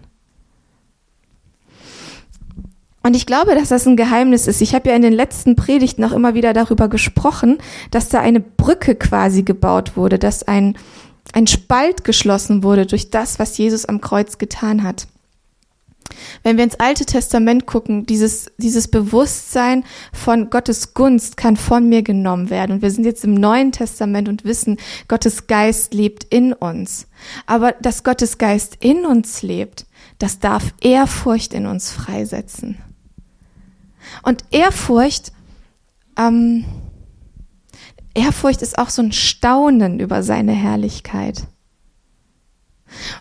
Und 3.02 3.16
ich 3.16 3.26
glaube, 3.26 3.54
dass 3.54 3.70
das 3.70 3.86
ein 3.86 3.96
Geheimnis 3.96 4.46
ist. 4.46 4.60
Ich 4.60 4.74
habe 4.74 4.90
ja 4.90 4.96
in 4.96 5.02
den 5.02 5.12
letzten 5.12 5.56
Predigten 5.56 6.04
auch 6.04 6.12
immer 6.12 6.34
wieder 6.34 6.52
darüber 6.52 6.88
gesprochen, 6.88 7.58
dass 7.90 8.08
da 8.08 8.20
eine 8.20 8.40
Brücke 8.40 8.96
quasi 8.96 9.42
gebaut 9.42 9.96
wurde, 9.96 10.18
dass 10.18 10.46
ein, 10.46 10.76
ein 11.32 11.46
Spalt 11.46 12.04
geschlossen 12.04 12.62
wurde 12.62 12.86
durch 12.86 13.10
das, 13.10 13.38
was 13.38 13.58
Jesus 13.58 13.84
am 13.84 14.00
Kreuz 14.00 14.38
getan 14.38 14.82
hat. 14.82 15.06
Wenn 16.42 16.56
wir 16.56 16.64
ins 16.64 16.80
Alte 16.80 17.04
Testament 17.04 17.66
gucken, 17.66 18.06
dieses, 18.06 18.50
dieses 18.56 18.88
Bewusstsein 18.88 19.84
von 20.12 20.50
Gottes 20.50 20.94
Gunst 20.94 21.36
kann 21.36 21.56
von 21.56 21.88
mir 21.88 22.02
genommen 22.02 22.50
werden. 22.50 22.72
Und 22.72 22.82
wir 22.82 22.90
sind 22.90 23.04
jetzt 23.04 23.24
im 23.24 23.34
Neuen 23.34 23.72
Testament 23.72 24.28
und 24.28 24.44
wissen, 24.44 24.78
Gottes 25.08 25.46
Geist 25.46 25.94
lebt 25.94 26.24
in 26.24 26.52
uns. 26.52 27.06
Aber 27.46 27.72
dass 27.72 28.04
Gottes 28.04 28.38
Geist 28.38 28.76
in 28.80 29.04
uns 29.04 29.42
lebt, 29.42 29.86
das 30.18 30.38
darf 30.38 30.74
Ehrfurcht 30.80 31.52
in 31.52 31.66
uns 31.66 31.90
freisetzen. 31.90 32.78
Und 34.22 34.44
Ehrfurcht, 34.50 35.32
ähm, 36.16 36.64
Ehrfurcht 38.14 38.62
ist 38.62 38.78
auch 38.78 38.90
so 38.90 39.02
ein 39.02 39.12
Staunen 39.12 40.00
über 40.00 40.22
seine 40.22 40.52
Herrlichkeit. 40.52 41.46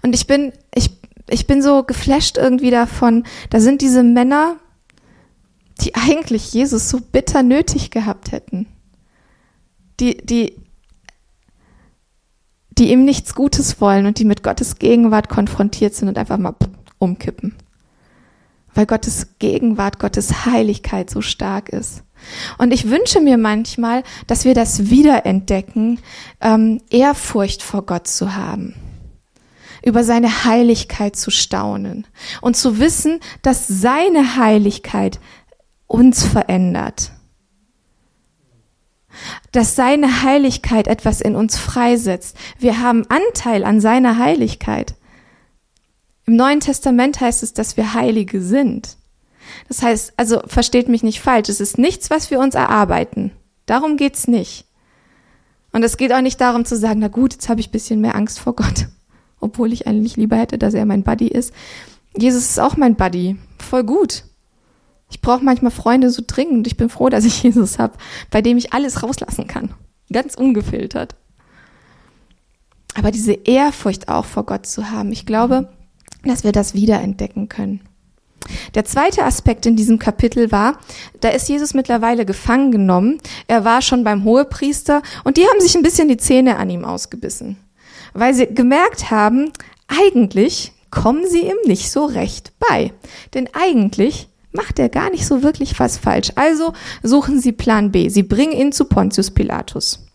Und 0.02 0.16
ich 0.16 0.28
bin, 0.28 0.54
ich, 0.74 0.90
ich 1.30 1.48
bin 1.48 1.62
so 1.62 1.84
geflasht 1.84 2.38
irgendwie 2.38 2.72
davon, 2.72 3.24
da 3.50 3.60
sind 3.60 3.82
diese 3.82 4.04
Männer, 4.04 4.58
die 5.82 5.96
eigentlich 5.96 6.54
Jesus 6.54 6.90
so 6.90 7.00
bitter 7.00 7.44
nötig 7.44 7.92
gehabt 7.92 8.32
hätten. 8.32 8.68
Die, 10.00 10.18
die, 10.18 10.56
die 12.78 12.92
ihm 12.92 13.06
nichts 13.06 13.36
Gutes 13.36 13.82
wollen 13.82 14.06
und 14.06 14.20
die 14.20 14.26
mit 14.26 14.44
Gottes 14.44 14.78
Gegenwart 14.78 15.30
konfrontiert 15.30 15.96
sind 15.96 16.08
und 16.08 16.18
einfach 16.18 16.38
mal 16.38 16.56
umkippen. 17.00 17.56
Weil 18.78 18.86
Gottes 18.86 19.40
Gegenwart, 19.40 19.98
Gottes 19.98 20.46
Heiligkeit 20.46 21.10
so 21.10 21.22
stark 21.22 21.70
ist. 21.70 22.04
Und 22.60 22.72
ich 22.72 22.92
wünsche 22.92 23.22
mir 23.22 23.40
manchmal, 23.40 24.04
dass 24.28 24.46
wir 24.46 24.54
das 24.54 24.92
wiederentdecken, 24.92 26.00
ähm, 26.42 26.82
Ehrfurcht 26.92 27.64
vor 27.64 27.88
Gott 27.88 28.08
zu 28.08 28.36
haben 28.36 28.76
über 29.84 30.04
seine 30.04 30.44
Heiligkeit 30.44 31.16
zu 31.16 31.32
staunen 31.32 32.06
und 32.42 32.56
zu 32.56 32.78
wissen, 32.78 33.20
dass 33.42 33.68
seine 33.68 34.36
Heiligkeit 34.36 35.20
uns 35.88 36.24
verändert. 36.24 37.14
Dass 39.52 39.76
seine 39.76 40.22
Heiligkeit 40.22 40.88
etwas 40.88 41.22
in 41.22 41.36
uns 41.36 41.58
freisetzt. 41.58 42.38
Wir 42.60 42.80
haben 42.80 43.06
Anteil 43.10 43.64
an 43.64 43.82
seiner 43.82 44.18
Heiligkeit. 44.18 44.96
Im 46.28 46.36
Neuen 46.36 46.60
Testament 46.60 47.20
heißt 47.20 47.42
es, 47.42 47.54
dass 47.54 47.78
wir 47.78 47.94
Heilige 47.94 48.42
sind. 48.42 48.98
Das 49.68 49.82
heißt, 49.82 50.14
also 50.18 50.42
versteht 50.46 50.90
mich 50.90 51.02
nicht 51.02 51.22
falsch, 51.22 51.50
es 51.50 51.62
ist 51.62 51.78
nichts, 51.78 52.10
was 52.10 52.30
wir 52.30 52.40
uns 52.40 52.54
erarbeiten. 52.54 53.32
Darum 53.66 53.98
geht's 53.98 54.28
nicht. 54.28 54.66
Und 55.72 55.84
es 55.84 55.98
geht 55.98 56.14
auch 56.14 56.22
nicht 56.22 56.40
darum 56.40 56.66
zu 56.66 56.76
sagen, 56.76 57.00
na 57.00 57.08
gut, 57.08 57.34
jetzt 57.34 57.50
habe 57.50 57.60
ich 57.60 57.72
bisschen 57.72 58.02
mehr 58.02 58.16
Angst 58.16 58.40
vor 58.40 58.56
Gott 58.56 58.88
obwohl 59.40 59.74
ich 59.74 59.88
eigentlich 59.88 60.16
lieber 60.18 60.36
hätte, 60.36 60.58
dass 60.58 60.74
er 60.74 60.86
mein 60.86 61.04
Buddy 61.04 61.28
ist. 61.28 61.54
Jesus 62.18 62.44
ist 62.44 62.60
auch 62.60 62.78
mein 62.78 62.96
Buddy. 62.96 63.38
Voll 63.60 63.84
gut. 63.84 64.24
Ich 65.10 65.22
brauche 65.22 65.44
manchmal 65.44 65.72
Freunde 65.72 66.10
so 66.10 66.24
dringend. 66.26 66.68
Ich 66.68 66.78
bin 66.78 66.90
froh, 66.90 67.10
dass 67.10 67.26
ich 67.26 67.44
Jesus 67.44 67.80
habe, 67.80 67.98
bei 68.32 68.42
dem 68.42 68.58
ich 68.58 68.74
alles 68.74 69.04
rauslassen 69.04 69.48
kann. 69.48 69.74
Ganz 70.12 70.36
ungefiltert. 70.36 71.16
Aber 72.96 73.12
diese 73.12 73.34
Ehrfurcht 73.34 74.10
auch 74.10 74.26
vor 74.26 74.46
Gott 74.46 74.66
zu 74.66 74.90
haben, 74.90 75.12
ich 75.12 75.26
glaube, 75.26 75.70
dass 76.28 76.44
wir 76.44 76.52
das 76.52 76.74
wiederentdecken 76.74 77.50
können. 77.50 77.82
Der 78.76 78.86
zweite 78.86 79.24
Aspekt 79.24 79.66
in 79.66 79.76
diesem 79.76 80.00
Kapitel 80.00 80.52
war, 80.52 80.80
da 81.20 81.30
ist 81.30 81.50
Jesus 81.50 81.74
mittlerweile 81.74 82.26
gefangen 82.26 82.72
genommen. 82.72 83.18
Er 83.48 83.66
war 83.66 83.82
schon 83.82 84.04
beim 84.04 84.24
Hohepriester 84.24 85.02
und 85.24 85.38
die 85.38 85.46
haben 85.46 85.60
sich 85.60 85.76
ein 85.76 85.84
bisschen 85.84 86.08
die 86.08 86.18
Zähne 86.18 86.58
an 86.58 86.70
ihm 86.70 86.86
ausgebissen 86.86 87.58
weil 88.18 88.34
sie 88.34 88.48
gemerkt 88.48 89.12
haben, 89.12 89.52
eigentlich 89.88 90.74
kommen 90.90 91.28
sie 91.30 91.42
ihm 91.42 91.58
nicht 91.66 91.92
so 91.92 92.06
recht 92.06 92.52
bei. 92.60 92.92
Denn 93.34 93.48
eigentlich 93.54 94.28
macht 94.52 94.80
er 94.80 94.90
gar 94.90 95.12
nicht 95.12 95.28
so 95.28 95.44
wirklich 95.44 95.80
was 95.80 95.98
falsch. 95.98 96.32
Also 96.36 96.74
suchen 97.04 97.40
sie 97.40 97.52
Plan 97.52 97.92
B. 97.92 98.10
Sie 98.10 98.24
bringen 98.24 98.54
ihn 98.54 98.72
zu 98.72 98.86
Pontius 98.86 99.32
Pilatus. 99.32 100.08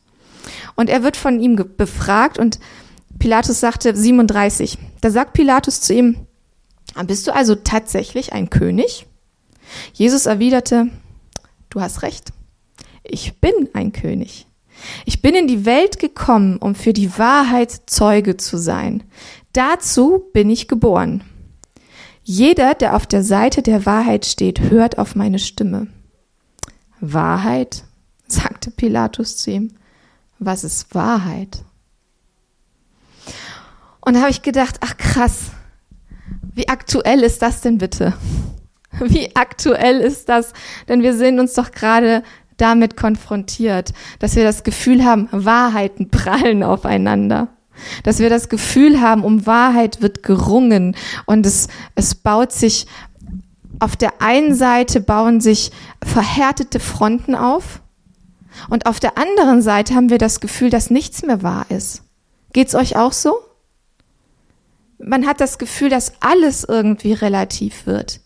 Und 0.74 0.90
er 0.90 1.04
wird 1.04 1.16
von 1.16 1.38
ihm 1.38 1.54
befragt 1.76 2.38
und 2.38 2.58
Pilatus 3.22 3.60
sagte 3.60 3.94
37. 3.94 4.78
Da 5.00 5.08
sagt 5.08 5.34
Pilatus 5.34 5.80
zu 5.80 5.94
ihm, 5.94 6.26
bist 7.06 7.24
du 7.24 7.32
also 7.32 7.54
tatsächlich 7.54 8.32
ein 8.32 8.50
König? 8.50 9.06
Jesus 9.92 10.26
erwiderte, 10.26 10.88
du 11.70 11.80
hast 11.80 12.02
recht. 12.02 12.32
Ich 13.04 13.38
bin 13.38 13.68
ein 13.74 13.92
König. 13.92 14.48
Ich 15.04 15.22
bin 15.22 15.36
in 15.36 15.46
die 15.46 15.64
Welt 15.64 16.00
gekommen, 16.00 16.56
um 16.56 16.74
für 16.74 16.92
die 16.92 17.16
Wahrheit 17.16 17.82
Zeuge 17.86 18.38
zu 18.38 18.56
sein. 18.56 19.04
Dazu 19.52 20.24
bin 20.32 20.50
ich 20.50 20.66
geboren. 20.66 21.22
Jeder, 22.24 22.74
der 22.74 22.96
auf 22.96 23.06
der 23.06 23.22
Seite 23.22 23.62
der 23.62 23.86
Wahrheit 23.86 24.26
steht, 24.26 24.62
hört 24.62 24.98
auf 24.98 25.14
meine 25.14 25.38
Stimme. 25.38 25.86
Wahrheit? 26.98 27.84
sagte 28.26 28.72
Pilatus 28.72 29.36
zu 29.36 29.52
ihm. 29.52 29.74
Was 30.40 30.64
ist 30.64 30.92
Wahrheit? 30.92 31.62
Und 34.04 34.14
da 34.14 34.20
habe 34.20 34.30
ich 34.30 34.42
gedacht, 34.42 34.78
ach 34.80 34.96
krass, 34.96 35.52
wie 36.54 36.68
aktuell 36.68 37.20
ist 37.20 37.40
das 37.40 37.62
denn 37.62 37.78
bitte? 37.78 38.12
Wie 39.00 39.34
aktuell 39.34 40.00
ist 40.00 40.28
das? 40.28 40.52
Denn 40.86 41.02
wir 41.02 41.16
sehen 41.16 41.40
uns 41.40 41.54
doch 41.54 41.70
gerade 41.70 42.22
damit 42.58 42.94
konfrontiert, 42.94 43.94
dass 44.18 44.36
wir 44.36 44.44
das 44.44 44.64
Gefühl 44.64 45.02
haben, 45.02 45.28
Wahrheiten 45.32 46.10
prallen 46.10 46.62
aufeinander. 46.62 47.48
Dass 48.04 48.18
wir 48.18 48.28
das 48.28 48.50
Gefühl 48.50 49.00
haben, 49.00 49.24
um 49.24 49.46
Wahrheit 49.46 50.02
wird 50.02 50.22
gerungen 50.22 50.94
und 51.24 51.46
es, 51.46 51.68
es 51.94 52.14
baut 52.14 52.52
sich, 52.52 52.86
auf 53.78 53.96
der 53.96 54.20
einen 54.20 54.54
Seite 54.54 55.00
bauen 55.00 55.40
sich 55.40 55.72
verhärtete 56.04 56.78
Fronten 56.78 57.34
auf 57.34 57.80
und 58.68 58.84
auf 58.84 59.00
der 59.00 59.16
anderen 59.16 59.62
Seite 59.62 59.94
haben 59.94 60.10
wir 60.10 60.18
das 60.18 60.40
Gefühl, 60.40 60.68
dass 60.68 60.90
nichts 60.90 61.22
mehr 61.22 61.42
wahr 61.42 61.64
ist. 61.70 62.02
Geht's 62.52 62.74
euch 62.74 62.96
auch 62.96 63.12
so? 63.12 63.38
Man 65.04 65.26
hat 65.26 65.40
das 65.40 65.58
Gefühl, 65.58 65.88
dass 65.88 66.12
alles 66.20 66.64
irgendwie 66.64 67.12
relativ 67.12 67.86
wird 67.86 68.20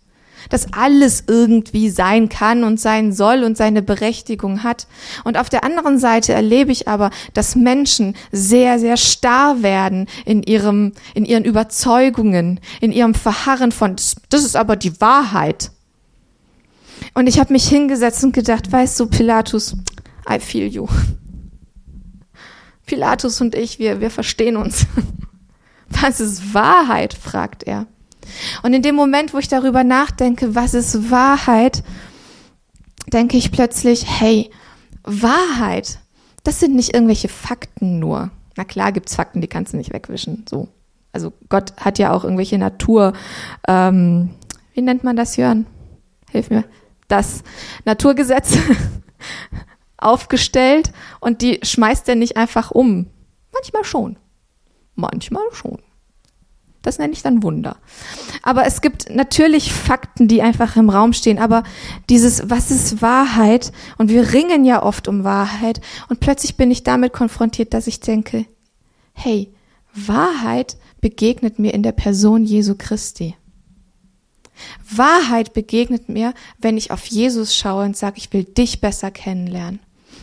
dass 0.48 0.72
alles 0.72 1.24
irgendwie 1.26 1.90
sein 1.90 2.28
kann 2.28 2.64
und 2.64 2.80
sein 2.80 3.12
soll 3.12 3.42
und 3.42 3.56
seine 3.56 3.82
Berechtigung 3.82 4.62
hat. 4.62 4.86
Und 5.24 5.38
auf 5.38 5.48
der 5.48 5.64
anderen 5.64 5.98
Seite 5.98 6.32
erlebe 6.32 6.72
ich 6.72 6.88
aber, 6.88 7.10
dass 7.34 7.56
Menschen 7.56 8.16
sehr, 8.32 8.78
sehr 8.78 8.96
starr 8.96 9.62
werden 9.62 10.06
in 10.24 10.42
ihrem, 10.42 10.92
in 11.14 11.24
ihren 11.24 11.44
Überzeugungen, 11.44 12.60
in 12.80 12.92
ihrem 12.92 13.14
Verharren 13.14 13.72
von, 13.72 13.96
das 14.28 14.44
ist 14.44 14.56
aber 14.56 14.76
die 14.76 15.00
Wahrheit. 15.00 15.70
Und 17.14 17.28
ich 17.28 17.38
habe 17.38 17.52
mich 17.52 17.68
hingesetzt 17.68 18.24
und 18.24 18.32
gedacht, 18.32 18.70
weißt 18.70 18.98
du, 19.00 19.06
Pilatus, 19.06 19.76
I 20.30 20.38
feel 20.38 20.66
you. 20.66 20.86
Pilatus 22.84 23.40
und 23.40 23.54
ich, 23.54 23.78
wir, 23.78 24.00
wir 24.00 24.10
verstehen 24.10 24.56
uns. 24.56 24.86
Was 25.88 26.20
ist 26.20 26.54
Wahrheit? 26.54 27.14
fragt 27.14 27.62
er. 27.64 27.86
Und 28.62 28.74
in 28.74 28.82
dem 28.82 28.94
Moment, 28.94 29.32
wo 29.32 29.38
ich 29.38 29.48
darüber 29.48 29.84
nachdenke, 29.84 30.54
was 30.54 30.74
ist 30.74 31.10
Wahrheit, 31.10 31.82
denke 33.12 33.36
ich 33.36 33.52
plötzlich, 33.52 34.04
hey, 34.06 34.50
Wahrheit, 35.04 36.00
das 36.42 36.60
sind 36.60 36.74
nicht 36.74 36.94
irgendwelche 36.94 37.28
Fakten 37.28 37.98
nur. 37.98 38.30
Na 38.56 38.64
klar 38.64 38.92
gibt's 38.92 39.14
Fakten, 39.14 39.40
die 39.40 39.48
kannst 39.48 39.72
du 39.72 39.76
nicht 39.76 39.92
wegwischen. 39.92 40.44
So. 40.48 40.68
Also 41.12 41.32
Gott 41.48 41.74
hat 41.76 41.98
ja 41.98 42.12
auch 42.12 42.24
irgendwelche 42.24 42.58
Natur, 42.58 43.12
ähm, 43.68 44.30
wie 44.74 44.82
nennt 44.82 45.04
man 45.04 45.16
das, 45.16 45.36
Jörn? 45.36 45.66
Hilf 46.30 46.50
mir. 46.50 46.64
Das 47.08 47.42
Naturgesetz 47.84 48.58
aufgestellt 49.96 50.92
und 51.20 51.42
die 51.42 51.60
schmeißt 51.62 52.08
er 52.08 52.16
nicht 52.16 52.36
einfach 52.36 52.70
um. 52.70 53.06
Manchmal 53.52 53.84
schon. 53.84 54.18
Manchmal 54.96 55.44
schon. 55.52 55.78
Das 56.82 56.98
nenne 56.98 57.12
ich 57.12 57.22
dann 57.22 57.42
Wunder. 57.42 57.76
Aber 58.42 58.64
es 58.64 58.80
gibt 58.80 59.10
natürlich 59.10 59.72
Fakten, 59.72 60.28
die 60.28 60.40
einfach 60.40 60.76
im 60.76 60.88
Raum 60.88 61.12
stehen. 61.12 61.38
Aber 61.38 61.64
dieses, 62.08 62.48
was 62.48 62.70
ist 62.70 63.02
Wahrheit? 63.02 63.72
Und 63.98 64.08
wir 64.08 64.32
ringen 64.32 64.64
ja 64.64 64.82
oft 64.82 65.08
um 65.08 65.24
Wahrheit. 65.24 65.80
Und 66.08 66.20
plötzlich 66.20 66.56
bin 66.56 66.70
ich 66.70 66.84
damit 66.84 67.12
konfrontiert, 67.12 67.74
dass 67.74 67.88
ich 67.88 67.98
denke, 67.98 68.46
hey, 69.14 69.52
Wahrheit 69.94 70.76
begegnet 71.00 71.58
mir 71.58 71.74
in 71.74 71.82
der 71.82 71.92
Person 71.92 72.44
Jesu 72.44 72.76
Christi. 72.78 73.34
Wahrheit 74.88 75.52
begegnet 75.54 76.08
mir, 76.08 76.34
wenn 76.58 76.76
ich 76.76 76.92
auf 76.92 77.04
Jesus 77.06 77.56
schaue 77.56 77.84
und 77.84 77.96
sage, 77.96 78.18
ich 78.18 78.32
will 78.32 78.44
dich 78.44 78.80
besser 78.80 79.10
kennenlernen. 79.10 79.80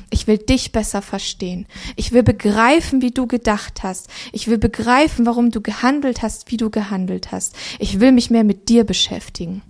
Ich 0.09 0.27
will 0.27 0.37
dich 0.37 0.71
besser 0.71 1.01
verstehen. 1.01 1.65
Ich 1.95 2.11
will 2.11 2.23
begreifen, 2.23 3.01
wie 3.01 3.11
du 3.11 3.27
gedacht 3.27 3.83
hast. 3.83 4.09
Ich 4.31 4.47
will 4.47 4.57
begreifen, 4.57 5.25
warum 5.25 5.49
du 5.49 5.61
gehandelt 5.61 6.21
hast, 6.21 6.51
wie 6.51 6.57
du 6.57 6.69
gehandelt 6.69 7.31
hast. 7.31 7.55
Ich 7.79 7.99
will 7.99 8.11
mich 8.11 8.29
mehr 8.29 8.43
mit 8.43 8.69
dir 8.69 8.83
beschäftigen. 8.83 9.61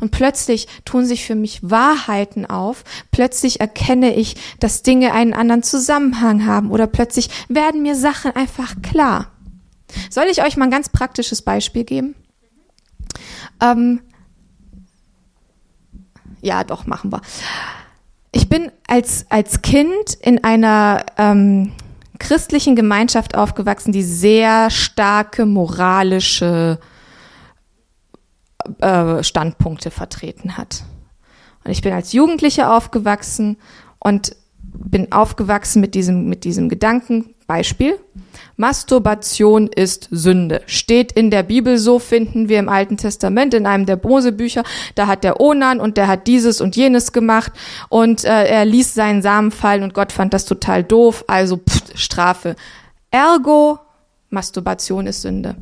Und 0.00 0.10
plötzlich 0.10 0.66
tun 0.84 1.06
sich 1.06 1.24
für 1.24 1.34
mich 1.34 1.60
Wahrheiten 1.62 2.46
auf. 2.46 2.84
Plötzlich 3.12 3.60
erkenne 3.60 4.14
ich, 4.14 4.36
dass 4.58 4.82
Dinge 4.82 5.12
einen 5.12 5.32
anderen 5.32 5.62
Zusammenhang 5.62 6.44
haben 6.46 6.70
oder 6.70 6.86
plötzlich 6.86 7.30
werden 7.48 7.82
mir 7.82 7.94
Sachen 7.94 8.34
einfach 8.34 8.82
klar. 8.82 9.30
Soll 10.08 10.26
ich 10.30 10.42
euch 10.42 10.56
mal 10.56 10.64
ein 10.64 10.70
ganz 10.70 10.88
praktisches 10.88 11.42
Beispiel 11.42 11.84
geben? 11.84 12.14
Ähm, 13.60 14.00
ja, 16.42 16.64
doch, 16.64 16.86
machen 16.86 17.12
wir. 17.12 17.20
Ich 18.32 18.48
bin 18.48 18.70
als, 18.86 19.26
als 19.28 19.62
Kind 19.62 20.14
in 20.20 20.44
einer 20.44 21.04
ähm, 21.16 21.72
christlichen 22.18 22.76
Gemeinschaft 22.76 23.34
aufgewachsen, 23.34 23.92
die 23.92 24.02
sehr 24.02 24.70
starke 24.70 25.46
moralische 25.46 26.78
äh, 28.78 29.22
Standpunkte 29.22 29.90
vertreten 29.90 30.56
hat. 30.56 30.84
Und 31.64 31.72
ich 31.72 31.82
bin 31.82 31.92
als 31.92 32.12
Jugendliche 32.12 32.70
aufgewachsen 32.70 33.56
und 33.98 34.36
bin 34.62 35.10
aufgewachsen 35.12 35.80
mit 35.80 35.94
diesem, 35.94 36.28
mit 36.28 36.44
diesem 36.44 36.68
Gedanken, 36.68 37.34
Beispiel, 37.50 37.98
Masturbation 38.56 39.66
ist 39.66 40.06
Sünde. 40.12 40.62
Steht 40.66 41.10
in 41.10 41.32
der 41.32 41.42
Bibel 41.42 41.78
so, 41.78 41.98
finden 41.98 42.48
wir 42.48 42.60
im 42.60 42.68
Alten 42.68 42.96
Testament, 42.96 43.54
in 43.54 43.66
einem 43.66 43.86
der 43.86 43.98
Mosebücher. 44.00 44.62
Da 44.94 45.08
hat 45.08 45.24
der 45.24 45.40
Onan 45.40 45.80
und 45.80 45.96
der 45.96 46.06
hat 46.06 46.28
dieses 46.28 46.60
und 46.60 46.76
jenes 46.76 47.10
gemacht 47.10 47.50
und 47.88 48.24
äh, 48.24 48.44
er 48.46 48.64
ließ 48.64 48.94
seinen 48.94 49.20
Samen 49.20 49.50
fallen 49.50 49.82
und 49.82 49.94
Gott 49.94 50.12
fand 50.12 50.32
das 50.32 50.44
total 50.44 50.84
doof, 50.84 51.24
also 51.26 51.56
pff, 51.56 51.98
Strafe. 51.98 52.54
Ergo 53.10 53.80
Masturbation 54.30 55.08
ist 55.08 55.22
Sünde. 55.22 55.56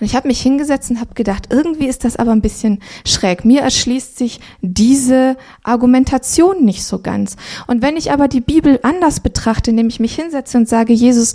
Und 0.00 0.06
ich 0.06 0.16
habe 0.16 0.28
mich 0.28 0.40
hingesetzt 0.40 0.90
und 0.90 0.98
habe 0.98 1.12
gedacht, 1.12 1.48
irgendwie 1.50 1.86
ist 1.86 2.04
das 2.04 2.16
aber 2.16 2.32
ein 2.32 2.40
bisschen 2.40 2.80
schräg. 3.06 3.44
Mir 3.44 3.60
erschließt 3.60 4.16
sich 4.16 4.40
diese 4.62 5.36
Argumentation 5.62 6.64
nicht 6.64 6.84
so 6.84 7.00
ganz. 7.00 7.36
Und 7.66 7.82
wenn 7.82 7.98
ich 7.98 8.12
aber 8.12 8.28
die 8.28 8.40
Bibel 8.40 8.80
anders 8.82 9.20
betrachte, 9.20 9.70
indem 9.70 9.88
ich 9.88 10.00
mich 10.00 10.14
hinsetze 10.14 10.56
und 10.56 10.66
sage, 10.66 10.94
Jesus, 10.94 11.34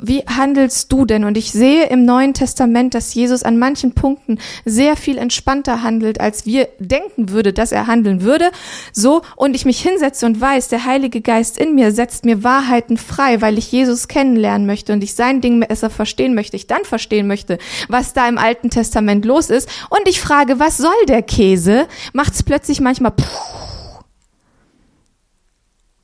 wie 0.00 0.20
handelst 0.20 0.90
du 0.90 1.04
denn? 1.04 1.24
Und 1.24 1.36
ich 1.36 1.52
sehe 1.52 1.84
im 1.88 2.06
Neuen 2.06 2.32
Testament, 2.32 2.94
dass 2.94 3.12
Jesus 3.12 3.42
an 3.42 3.58
manchen 3.58 3.92
Punkten 3.92 4.38
sehr 4.64 4.96
viel 4.96 5.18
entspannter 5.18 5.82
handelt, 5.82 6.22
als 6.22 6.46
wir 6.46 6.68
denken 6.78 7.28
würde, 7.28 7.52
dass 7.52 7.70
er 7.70 7.86
handeln 7.86 8.22
würde. 8.22 8.50
So, 8.94 9.20
und 9.36 9.54
ich 9.54 9.66
mich 9.66 9.82
hinsetze 9.82 10.24
und 10.24 10.40
weiß, 10.40 10.68
der 10.68 10.86
Heilige 10.86 11.20
Geist 11.20 11.58
in 11.58 11.74
mir 11.74 11.92
setzt 11.92 12.24
mir 12.24 12.42
Wahrheiten 12.42 12.96
frei, 12.96 13.42
weil 13.42 13.58
ich 13.58 13.70
Jesus 13.70 14.08
kennenlernen 14.08 14.66
möchte 14.66 14.94
und 14.94 15.04
ich 15.04 15.14
sein 15.14 15.42
Ding 15.42 15.60
besser 15.60 15.90
verstehen 15.98 16.34
möchte, 16.34 16.54
ich 16.54 16.68
dann 16.68 16.84
verstehen 16.84 17.26
möchte, 17.26 17.58
was 17.88 18.12
da 18.12 18.28
im 18.28 18.38
Alten 18.38 18.70
Testament 18.70 19.24
los 19.24 19.50
ist. 19.50 19.68
Und 19.90 20.06
ich 20.06 20.20
frage, 20.20 20.60
was 20.60 20.76
soll 20.76 21.06
der 21.08 21.22
Käse? 21.22 21.88
Macht 22.12 22.34
es 22.34 22.44
plötzlich 22.44 22.80
manchmal 22.80 23.12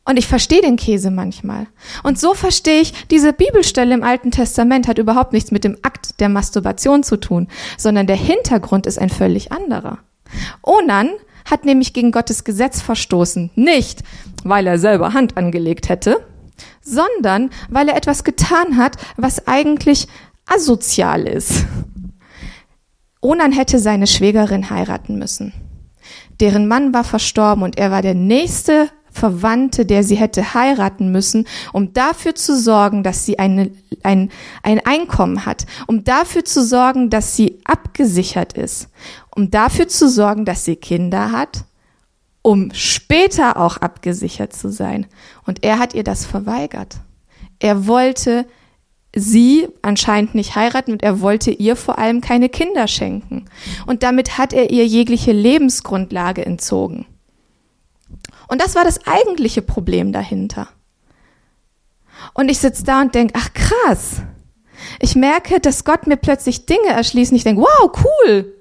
und 0.07 0.19
ich 0.19 0.27
verstehe 0.27 0.61
den 0.61 0.77
Käse 0.77 1.11
manchmal. 1.11 1.67
Und 2.03 2.19
so 2.19 2.35
verstehe 2.35 2.83
ich, 2.83 2.93
diese 3.09 3.33
Bibelstelle 3.33 3.95
im 3.95 4.03
Alten 4.03 4.31
Testament 4.31 4.87
hat 4.87 4.99
überhaupt 4.99 5.33
nichts 5.33 5.51
mit 5.51 5.65
dem 5.65 5.79
Akt 5.83 6.21
der 6.21 6.29
Masturbation 6.29 7.03
zu 7.03 7.17
tun, 7.17 7.49
sondern 7.79 8.07
der 8.07 8.17
Hintergrund 8.17 8.87
ist 8.87 8.99
ein 8.99 9.09
völlig 9.09 9.51
anderer. 9.51 9.99
Onan 10.62 11.11
hat 11.47 11.64
nämlich 11.64 11.92
gegen 11.92 12.12
Gottes 12.12 12.45
Gesetz 12.45 12.83
verstoßen, 12.83 13.51
nicht 13.55 14.03
weil 14.45 14.66
er 14.66 14.79
selber 14.79 15.14
Hand 15.14 15.38
angelegt 15.38 15.88
hätte, 15.88 16.21
sondern 16.83 17.51
weil 17.69 17.88
er 17.88 17.97
etwas 17.97 18.25
getan 18.25 18.77
hat, 18.77 18.97
was 19.17 19.47
eigentlich 19.47 20.09
asozial 20.47 21.27
ist. 21.27 21.64
Onan 23.21 23.53
hätte 23.53 23.79
seine 23.79 24.07
Schwägerin 24.07 24.69
heiraten 24.69 25.19
müssen. 25.19 25.53
Deren 26.40 26.69
Mann 26.69 26.93
war 26.93 27.05
verstorben 27.05 27.62
und 27.62 27.79
er 27.79 27.90
war 27.90 28.03
der 28.03 28.14
nächste 28.14 28.90
Verwandte, 29.11 29.87
der 29.87 30.03
sie 30.03 30.17
hätte 30.17 30.55
heiraten 30.55 31.12
müssen, 31.12 31.47
um 31.73 31.93
dafür 31.93 32.35
zu 32.35 32.59
sorgen, 32.59 33.05
dass 33.05 33.25
sie 33.25 33.38
eine, 33.38 33.71
ein, 34.03 34.31
ein 34.62 34.85
Einkommen 34.85 35.47
hat, 35.47 35.67
um 35.87 36.03
dafür 36.03 36.45
zu 36.45 36.64
sorgen, 36.64 37.11
dass 37.11 37.37
sie 37.37 37.61
abgesichert 37.64 38.55
ist, 38.55 38.88
um 39.35 39.51
dafür 39.51 39.87
zu 39.87 40.09
sorgen, 40.09 40.45
dass 40.45 40.64
sie 40.64 40.77
Kinder 40.77 41.31
hat 41.31 41.64
um 42.44 42.74
später 42.74 43.57
auch 43.57 43.78
abgesichert 43.78 44.52
zu 44.52 44.70
sein. 44.70 45.07
Und 45.46 45.64
er 45.64 45.78
hat 45.78 45.94
ihr 45.94 46.04
das 46.04 46.26
verweigert. 46.26 46.96
Er 47.59 47.87
wollte 47.87 48.44
sie 49.16 49.68
anscheinend 49.80 50.35
nicht 50.35 50.54
heiraten 50.54 50.92
und 50.92 51.02
er 51.02 51.22
wollte 51.22 51.50
ihr 51.50 51.74
vor 51.74 51.98
allem 51.98 52.20
keine 52.20 52.50
Kinder 52.50 52.87
schenken. 52.87 53.46
Und 53.87 54.02
damit 54.02 54.37
hat 54.37 54.52
er 54.52 54.70
ihr 54.70 54.87
jegliche 54.87 55.33
Lebensgrundlage 55.33 56.44
entzogen. 56.44 57.07
Und 58.46 58.61
das 58.61 58.74
war 58.74 58.85
das 58.85 59.07
eigentliche 59.07 59.62
Problem 59.62 60.12
dahinter. 60.12 60.68
Und 62.35 62.50
ich 62.50 62.59
sitze 62.59 62.85
da 62.85 63.00
und 63.00 63.14
denke, 63.14 63.33
ach 63.38 63.54
krass. 63.54 64.20
Ich 65.00 65.16
merke, 65.16 65.61
dass 65.61 65.87
Gott 65.87 66.07
mir 66.07 66.18
plötzlich 66.18 66.66
Dinge 66.66 66.88
erschließt 66.88 67.33
und 67.33 67.38
ich 67.38 67.44
denke, 67.44 67.62
wow, 67.62 67.90
cool 68.04 68.54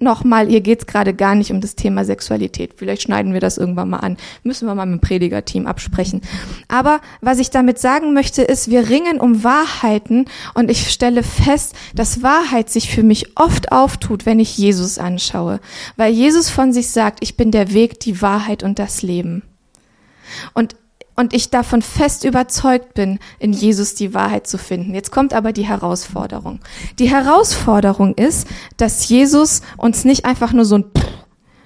nochmal, 0.00 0.48
hier 0.48 0.60
geht's 0.60 0.86
gerade 0.86 1.14
gar 1.14 1.34
nicht 1.34 1.50
um 1.50 1.60
das 1.60 1.74
Thema 1.74 2.04
Sexualität. 2.04 2.74
Vielleicht 2.76 3.02
schneiden 3.02 3.32
wir 3.32 3.40
das 3.40 3.58
irgendwann 3.58 3.90
mal 3.90 3.98
an. 3.98 4.16
Müssen 4.42 4.66
wir 4.66 4.74
mal 4.74 4.86
mit 4.86 5.00
dem 5.00 5.06
Predigerteam 5.06 5.66
absprechen. 5.66 6.22
Aber 6.68 7.00
was 7.20 7.38
ich 7.38 7.50
damit 7.50 7.78
sagen 7.78 8.14
möchte, 8.14 8.42
ist, 8.42 8.70
wir 8.70 8.88
ringen 8.88 9.20
um 9.20 9.44
Wahrheiten 9.44 10.26
und 10.54 10.70
ich 10.70 10.90
stelle 10.90 11.22
fest, 11.22 11.74
dass 11.94 12.22
Wahrheit 12.22 12.70
sich 12.70 12.90
für 12.90 13.02
mich 13.02 13.36
oft 13.36 13.72
auftut, 13.72 14.26
wenn 14.26 14.40
ich 14.40 14.56
Jesus 14.56 14.98
anschaue. 14.98 15.60
Weil 15.96 16.12
Jesus 16.12 16.50
von 16.50 16.72
sich 16.72 16.90
sagt, 16.90 17.18
ich 17.22 17.36
bin 17.36 17.50
der 17.50 17.72
Weg, 17.72 18.00
die 18.00 18.22
Wahrheit 18.22 18.62
und 18.62 18.78
das 18.78 19.02
Leben. 19.02 19.42
Und 20.54 20.76
und 21.18 21.34
ich 21.34 21.50
davon 21.50 21.82
fest 21.82 22.24
überzeugt 22.24 22.94
bin, 22.94 23.18
in 23.40 23.52
Jesus 23.52 23.96
die 23.96 24.14
Wahrheit 24.14 24.46
zu 24.46 24.56
finden. 24.56 24.94
Jetzt 24.94 25.10
kommt 25.10 25.34
aber 25.34 25.52
die 25.52 25.66
Herausforderung. 25.66 26.60
Die 27.00 27.10
Herausforderung 27.10 28.14
ist, 28.14 28.46
dass 28.76 29.08
Jesus 29.08 29.62
uns 29.76 30.04
nicht 30.04 30.24
einfach 30.24 30.52
nur 30.52 30.64
so 30.64 30.78
ein 30.78 30.84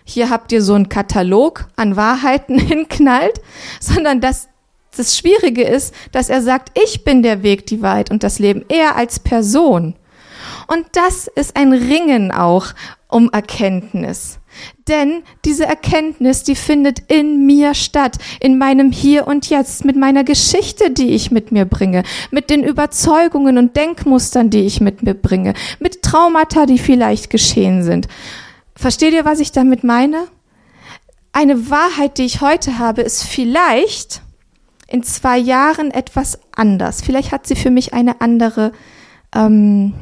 hier 0.05 0.31
habt 0.31 0.51
ihr 0.53 0.62
so 0.62 0.75
einen 0.75 0.88
Katalog 0.88 1.69
an 1.77 1.97
Wahrheiten 1.97 2.59
hinknallt, 2.59 3.41
sondern 3.79 4.21
dass 4.21 4.49
das 4.97 5.17
Schwierige 5.17 5.62
ist, 5.62 5.95
dass 6.12 6.29
er 6.29 6.43
sagt, 6.43 6.77
ich 6.83 7.05
bin 7.05 7.23
der 7.23 7.43
Weg, 7.43 7.67
die 7.67 7.83
Wahrheit 7.83 8.11
und 8.11 8.23
das 8.23 8.38
Leben, 8.38 8.65
er 8.69 8.97
als 8.97 9.21
Person. 9.21 9.95
Und 10.67 10.87
das 10.93 11.29
ist 11.29 11.57
ein 11.57 11.73
Ringen 11.73 12.33
auch 12.33 12.69
um 13.12 13.31
Erkenntnis. 13.31 14.38
Denn 14.88 15.22
diese 15.44 15.64
Erkenntnis, 15.64 16.42
die 16.42 16.55
findet 16.55 16.98
in 17.11 17.46
mir 17.46 17.75
statt, 17.75 18.18
in 18.40 18.59
meinem 18.59 18.90
Hier 18.90 19.27
und 19.27 19.48
Jetzt, 19.48 19.85
mit 19.85 19.96
meiner 19.96 20.25
Geschichte, 20.25 20.90
die 20.90 21.11
ich 21.11 21.31
mit 21.31 21.53
mir 21.53 21.64
bringe, 21.64 22.03
mit 22.31 22.51
den 22.51 22.64
Überzeugungen 22.64 23.59
und 23.59 23.77
Denkmustern, 23.77 24.51
die 24.51 24.62
ich 24.62 24.81
mit 24.81 25.03
mir 25.03 25.14
bringe, 25.14 25.55
mit 25.79 26.03
Traumata, 26.03 26.66
die 26.66 26.79
vielleicht 26.79 27.31
geschehen 27.31 27.83
sind. 27.83 28.09
Versteht 28.75 29.14
ihr, 29.14 29.25
was 29.25 29.40
ich 29.40 29.53
damit 29.53 29.85
meine? 29.85 30.25
Eine 31.33 31.70
Wahrheit, 31.70 32.18
die 32.18 32.25
ich 32.25 32.40
heute 32.40 32.79
habe, 32.79 33.03
ist 33.03 33.25
vielleicht 33.25 34.22
in 34.87 35.03
zwei 35.03 35.38
Jahren 35.38 35.90
etwas 35.90 36.38
anders. 36.55 37.01
Vielleicht 37.01 37.33
hat 37.33 37.46
sie 37.46 37.57
für 37.57 37.70
mich 37.70 37.94
eine 37.94 38.20
andere 38.20 38.72
ähm, 39.35 39.94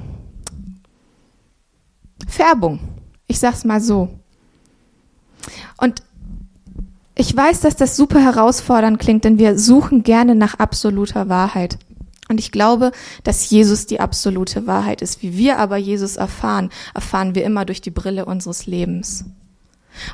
Färbung. 2.29 2.81
Ich 3.31 3.38
sag's 3.38 3.64
mal 3.64 3.81
so. 3.81 4.09
Und 5.77 6.03
ich 7.14 7.37
weiß, 7.37 7.61
dass 7.61 7.77
das 7.77 7.95
super 7.95 8.21
herausfordernd 8.21 8.99
klingt, 8.99 9.23
denn 9.23 9.38
wir 9.38 9.57
suchen 9.57 10.03
gerne 10.03 10.35
nach 10.35 10.55
absoluter 10.55 11.29
Wahrheit. 11.29 11.79
Und 12.29 12.40
ich 12.40 12.51
glaube, 12.51 12.90
dass 13.23 13.49
Jesus 13.49 13.87
die 13.87 14.01
absolute 14.01 14.66
Wahrheit 14.66 15.01
ist. 15.01 15.23
Wie 15.23 15.37
wir 15.37 15.61
aber 15.61 15.77
Jesus 15.77 16.16
erfahren, 16.16 16.71
erfahren 16.93 17.37
wir 17.37 17.45
immer 17.45 17.64
durch 17.64 17.81
die 17.81 17.93
Brille 17.93 18.25
unseres 18.25 18.66
Lebens. 18.66 19.27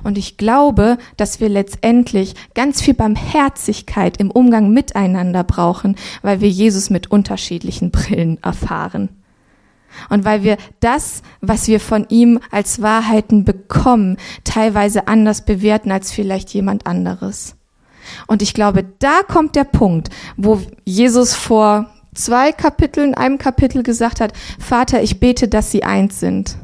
Und 0.04 0.18
ich 0.18 0.36
glaube, 0.36 0.98
dass 1.16 1.40
wir 1.40 1.48
letztendlich 1.48 2.34
ganz 2.54 2.82
viel 2.82 2.92
Barmherzigkeit 2.94 4.18
im 4.18 4.30
Umgang 4.30 4.74
miteinander 4.74 5.42
brauchen, 5.42 5.96
weil 6.20 6.42
wir 6.42 6.50
Jesus 6.50 6.90
mit 6.90 7.10
unterschiedlichen 7.10 7.90
Brillen 7.90 8.42
erfahren. 8.42 9.08
Und 10.08 10.24
weil 10.24 10.42
wir 10.42 10.56
das, 10.80 11.22
was 11.40 11.68
wir 11.68 11.80
von 11.80 12.06
ihm 12.08 12.40
als 12.50 12.82
Wahrheiten 12.82 13.44
bekommen, 13.44 14.18
teilweise 14.44 15.08
anders 15.08 15.44
bewerten 15.44 15.90
als 15.90 16.12
vielleicht 16.12 16.50
jemand 16.50 16.86
anderes. 16.86 17.56
Und 18.26 18.42
ich 18.42 18.54
glaube, 18.54 18.84
da 18.98 19.22
kommt 19.22 19.56
der 19.56 19.64
Punkt, 19.64 20.10
wo 20.36 20.60
Jesus 20.84 21.34
vor 21.34 21.90
zwei 22.14 22.52
Kapiteln, 22.52 23.14
einem 23.14 23.38
Kapitel 23.38 23.82
gesagt 23.82 24.20
hat, 24.20 24.32
Vater, 24.58 25.02
ich 25.02 25.20
bete, 25.20 25.48
dass 25.48 25.70
sie 25.70 25.84
eins 25.84 26.20
sind. 26.20 26.56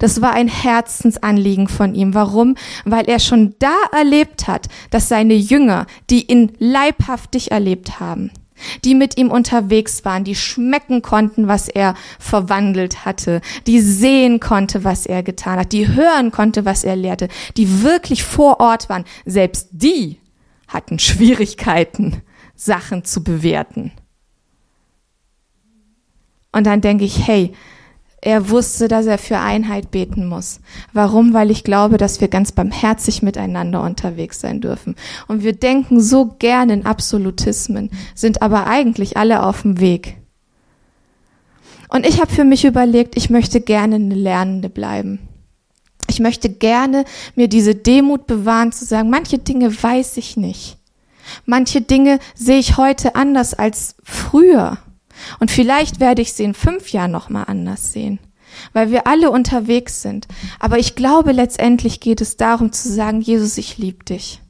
Das 0.00 0.20
war 0.20 0.32
ein 0.32 0.48
Herzensanliegen 0.48 1.68
von 1.68 1.94
ihm. 1.94 2.14
Warum? 2.14 2.56
Weil 2.84 3.08
er 3.08 3.20
schon 3.20 3.54
da 3.60 3.74
erlebt 3.92 4.48
hat, 4.48 4.68
dass 4.90 5.08
seine 5.08 5.34
Jünger, 5.34 5.86
die 6.10 6.30
ihn 6.30 6.52
leibhaftig 6.58 7.52
erlebt 7.52 8.00
haben, 8.00 8.32
die 8.84 8.94
mit 8.94 9.16
ihm 9.16 9.30
unterwegs 9.30 10.04
waren, 10.04 10.24
die 10.24 10.34
schmecken 10.34 11.02
konnten, 11.02 11.48
was 11.48 11.68
er 11.68 11.94
verwandelt 12.18 13.04
hatte, 13.04 13.40
die 13.66 13.80
sehen 13.80 14.40
konnte, 14.40 14.84
was 14.84 15.06
er 15.06 15.22
getan 15.22 15.58
hat, 15.58 15.72
die 15.72 15.88
hören 15.88 16.30
konnte, 16.30 16.64
was 16.64 16.84
er 16.84 16.96
lehrte, 16.96 17.28
die 17.56 17.82
wirklich 17.82 18.22
vor 18.22 18.60
Ort 18.60 18.88
waren, 18.88 19.04
selbst 19.24 19.68
die 19.72 20.18
hatten 20.66 20.98
Schwierigkeiten, 20.98 22.22
Sachen 22.54 23.04
zu 23.04 23.22
bewerten. 23.22 23.92
Und 26.52 26.66
dann 26.66 26.80
denke 26.80 27.04
ich, 27.04 27.26
hey, 27.26 27.54
er 28.20 28.50
wusste, 28.50 28.88
dass 28.88 29.06
er 29.06 29.18
für 29.18 29.38
Einheit 29.38 29.90
beten 29.90 30.26
muss. 30.26 30.60
Warum? 30.92 31.34
Weil 31.34 31.50
ich 31.50 31.62
glaube, 31.62 31.98
dass 31.98 32.20
wir 32.20 32.28
ganz 32.28 32.50
barmherzig 32.52 33.22
miteinander 33.22 33.82
unterwegs 33.82 34.40
sein 34.40 34.60
dürfen. 34.60 34.96
Und 35.28 35.44
wir 35.44 35.52
denken 35.52 36.00
so 36.00 36.34
gern 36.38 36.70
in 36.70 36.84
Absolutismen, 36.84 37.90
sind 38.14 38.42
aber 38.42 38.66
eigentlich 38.66 39.16
alle 39.16 39.44
auf 39.44 39.62
dem 39.62 39.78
Weg. 39.78 40.16
Und 41.88 42.06
ich 42.06 42.20
habe 42.20 42.32
für 42.32 42.44
mich 42.44 42.64
überlegt, 42.64 43.16
ich 43.16 43.30
möchte 43.30 43.60
gerne 43.60 43.94
eine 43.96 44.14
Lernende 44.14 44.68
bleiben. 44.68 45.20
Ich 46.08 46.20
möchte 46.20 46.48
gerne 46.48 47.04
mir 47.34 47.48
diese 47.48 47.74
Demut 47.74 48.26
bewahren, 48.26 48.72
zu 48.72 48.84
sagen, 48.84 49.10
manche 49.10 49.38
Dinge 49.38 49.70
weiß 49.82 50.16
ich 50.16 50.36
nicht. 50.36 50.78
Manche 51.44 51.82
Dinge 51.82 52.18
sehe 52.34 52.58
ich 52.58 52.78
heute 52.78 53.14
anders 53.14 53.54
als 53.54 53.94
früher. 54.02 54.78
Und 55.38 55.50
vielleicht 55.50 56.00
werde 56.00 56.22
ich 56.22 56.32
sie 56.32 56.44
in 56.44 56.54
fünf 56.54 56.90
Jahren 56.90 57.10
nochmal 57.10 57.44
anders 57.48 57.92
sehen, 57.92 58.18
weil 58.72 58.90
wir 58.90 59.06
alle 59.06 59.30
unterwegs 59.30 60.02
sind. 60.02 60.26
Aber 60.58 60.78
ich 60.78 60.94
glaube, 60.94 61.32
letztendlich 61.32 62.00
geht 62.00 62.20
es 62.20 62.36
darum 62.36 62.72
zu 62.72 62.92
sagen, 62.92 63.20
Jesus, 63.20 63.58
ich 63.58 63.78
liebe 63.78 64.04
dich. 64.04 64.40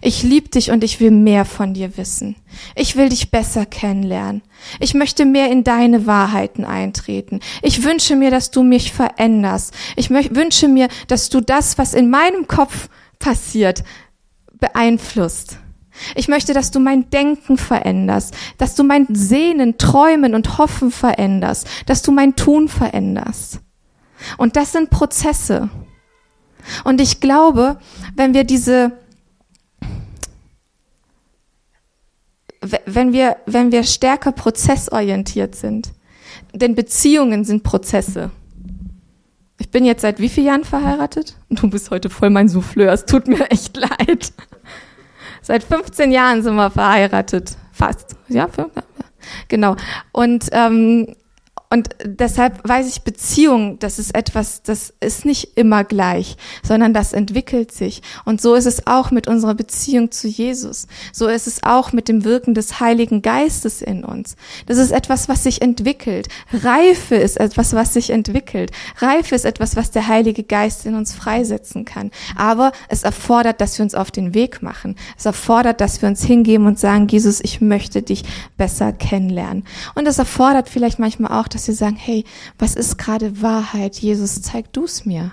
Ich 0.00 0.22
liebe 0.22 0.48
dich 0.48 0.70
und 0.70 0.84
ich 0.84 1.00
will 1.00 1.10
mehr 1.10 1.44
von 1.44 1.74
dir 1.74 1.96
wissen. 1.96 2.36
Ich 2.74 2.96
will 2.96 3.08
dich 3.08 3.30
besser 3.30 3.66
kennenlernen. 3.66 4.42
Ich 4.80 4.94
möchte 4.94 5.24
mehr 5.24 5.50
in 5.50 5.64
deine 5.64 6.06
Wahrheiten 6.06 6.64
eintreten. 6.64 7.40
Ich 7.62 7.82
wünsche 7.84 8.16
mir, 8.16 8.30
dass 8.30 8.50
du 8.50 8.62
mich 8.62 8.92
veränderst. 8.92 9.74
Ich 9.96 10.10
wünsche 10.10 10.68
mir, 10.68 10.88
dass 11.08 11.28
du 11.28 11.40
das, 11.40 11.78
was 11.78 11.94
in 11.94 12.10
meinem 12.10 12.46
Kopf 12.46 12.88
passiert, 13.18 13.84
beeinflusst. 14.58 15.58
Ich 16.14 16.28
möchte, 16.28 16.54
dass 16.54 16.70
du 16.70 16.80
mein 16.80 17.10
Denken 17.10 17.58
veränderst, 17.58 18.34
dass 18.58 18.74
du 18.74 18.82
mein 18.82 19.06
Sehnen, 19.10 19.78
Träumen 19.78 20.34
und 20.34 20.58
Hoffen 20.58 20.90
veränderst, 20.90 21.68
dass 21.86 22.02
du 22.02 22.12
mein 22.12 22.34
Tun 22.34 22.68
veränderst. 22.68 23.60
Und 24.38 24.56
das 24.56 24.72
sind 24.72 24.90
Prozesse. 24.90 25.68
Und 26.84 27.00
ich 27.00 27.20
glaube, 27.20 27.78
wenn 28.14 28.34
wir 28.34 28.44
diese, 28.44 28.92
wenn 32.86 33.12
wir, 33.12 33.36
wenn 33.46 33.72
wir 33.72 33.82
stärker 33.84 34.32
prozessorientiert 34.32 35.54
sind, 35.54 35.92
denn 36.52 36.74
Beziehungen 36.74 37.44
sind 37.44 37.62
Prozesse. 37.62 38.30
Ich 39.58 39.70
bin 39.70 39.84
jetzt 39.84 40.02
seit 40.02 40.18
wie 40.18 40.28
vielen 40.28 40.46
Jahren 40.46 40.64
verheiratet? 40.64 41.36
Du 41.48 41.68
bist 41.70 41.90
heute 41.90 42.10
voll 42.10 42.30
mein 42.30 42.48
Souffleur. 42.48 42.92
Es 42.92 43.06
tut 43.06 43.28
mir 43.28 43.50
echt 43.50 43.76
leid. 43.76 44.32
Seit 45.42 45.64
15 45.64 46.12
Jahren 46.12 46.42
sind 46.42 46.54
wir 46.54 46.70
verheiratet. 46.70 47.56
Fast. 47.72 48.16
Ja, 48.28 48.48
genau. 49.48 49.76
Und 50.12 50.48
ähm, 50.52 51.16
und 51.72 51.88
deshalb 52.04 52.68
weiß 52.68 52.86
ich, 52.86 53.00
Beziehung, 53.00 53.78
das 53.78 53.98
ist 53.98 54.14
etwas, 54.14 54.62
das 54.62 54.92
ist 55.00 55.24
nicht 55.24 55.56
immer 55.56 55.84
gleich, 55.84 56.36
sondern 56.62 56.92
das 56.92 57.14
entwickelt 57.14 57.72
sich. 57.72 58.02
Und 58.26 58.42
so 58.42 58.54
ist 58.54 58.66
es 58.66 58.86
auch 58.86 59.10
mit 59.10 59.26
unserer 59.26 59.54
Beziehung 59.54 60.10
zu 60.10 60.28
Jesus. 60.28 60.86
So 61.14 61.28
ist 61.28 61.46
es 61.46 61.62
auch 61.62 61.94
mit 61.94 62.08
dem 62.08 62.24
Wirken 62.24 62.52
des 62.52 62.78
Heiligen 62.78 63.22
Geistes 63.22 63.80
in 63.80 64.04
uns. 64.04 64.36
Das 64.66 64.76
ist 64.76 64.90
etwas, 64.90 65.30
was 65.30 65.44
sich 65.44 65.62
entwickelt. 65.62 66.28
Reife 66.52 67.14
ist 67.14 67.40
etwas, 67.40 67.72
was 67.72 67.94
sich 67.94 68.10
entwickelt. 68.10 68.70
Reife 68.98 69.34
ist 69.34 69.46
etwas, 69.46 69.74
was 69.74 69.90
der 69.90 70.08
Heilige 70.08 70.42
Geist 70.42 70.84
in 70.84 70.94
uns 70.94 71.14
freisetzen 71.14 71.86
kann. 71.86 72.10
Aber 72.36 72.72
es 72.90 73.02
erfordert, 73.02 73.62
dass 73.62 73.78
wir 73.78 73.84
uns 73.84 73.94
auf 73.94 74.10
den 74.10 74.34
Weg 74.34 74.60
machen. 74.60 74.96
Es 75.16 75.24
erfordert, 75.24 75.80
dass 75.80 76.02
wir 76.02 76.10
uns 76.10 76.22
hingeben 76.22 76.66
und 76.66 76.78
sagen, 76.78 77.08
Jesus, 77.08 77.40
ich 77.42 77.62
möchte 77.62 78.02
dich 78.02 78.24
besser 78.58 78.92
kennenlernen. 78.92 79.64
Und 79.94 80.06
es 80.06 80.18
erfordert 80.18 80.68
vielleicht 80.68 80.98
manchmal 80.98 81.40
auch, 81.40 81.48
dass 81.48 81.61
dass 81.62 81.68
wir 81.68 81.74
sagen, 81.76 81.96
hey, 81.96 82.24
was 82.58 82.74
ist 82.74 82.98
gerade 82.98 83.40
Wahrheit? 83.40 83.96
Jesus, 83.96 84.42
zeig 84.42 84.72
du 84.72 84.84
es 84.84 85.04
mir. 85.04 85.32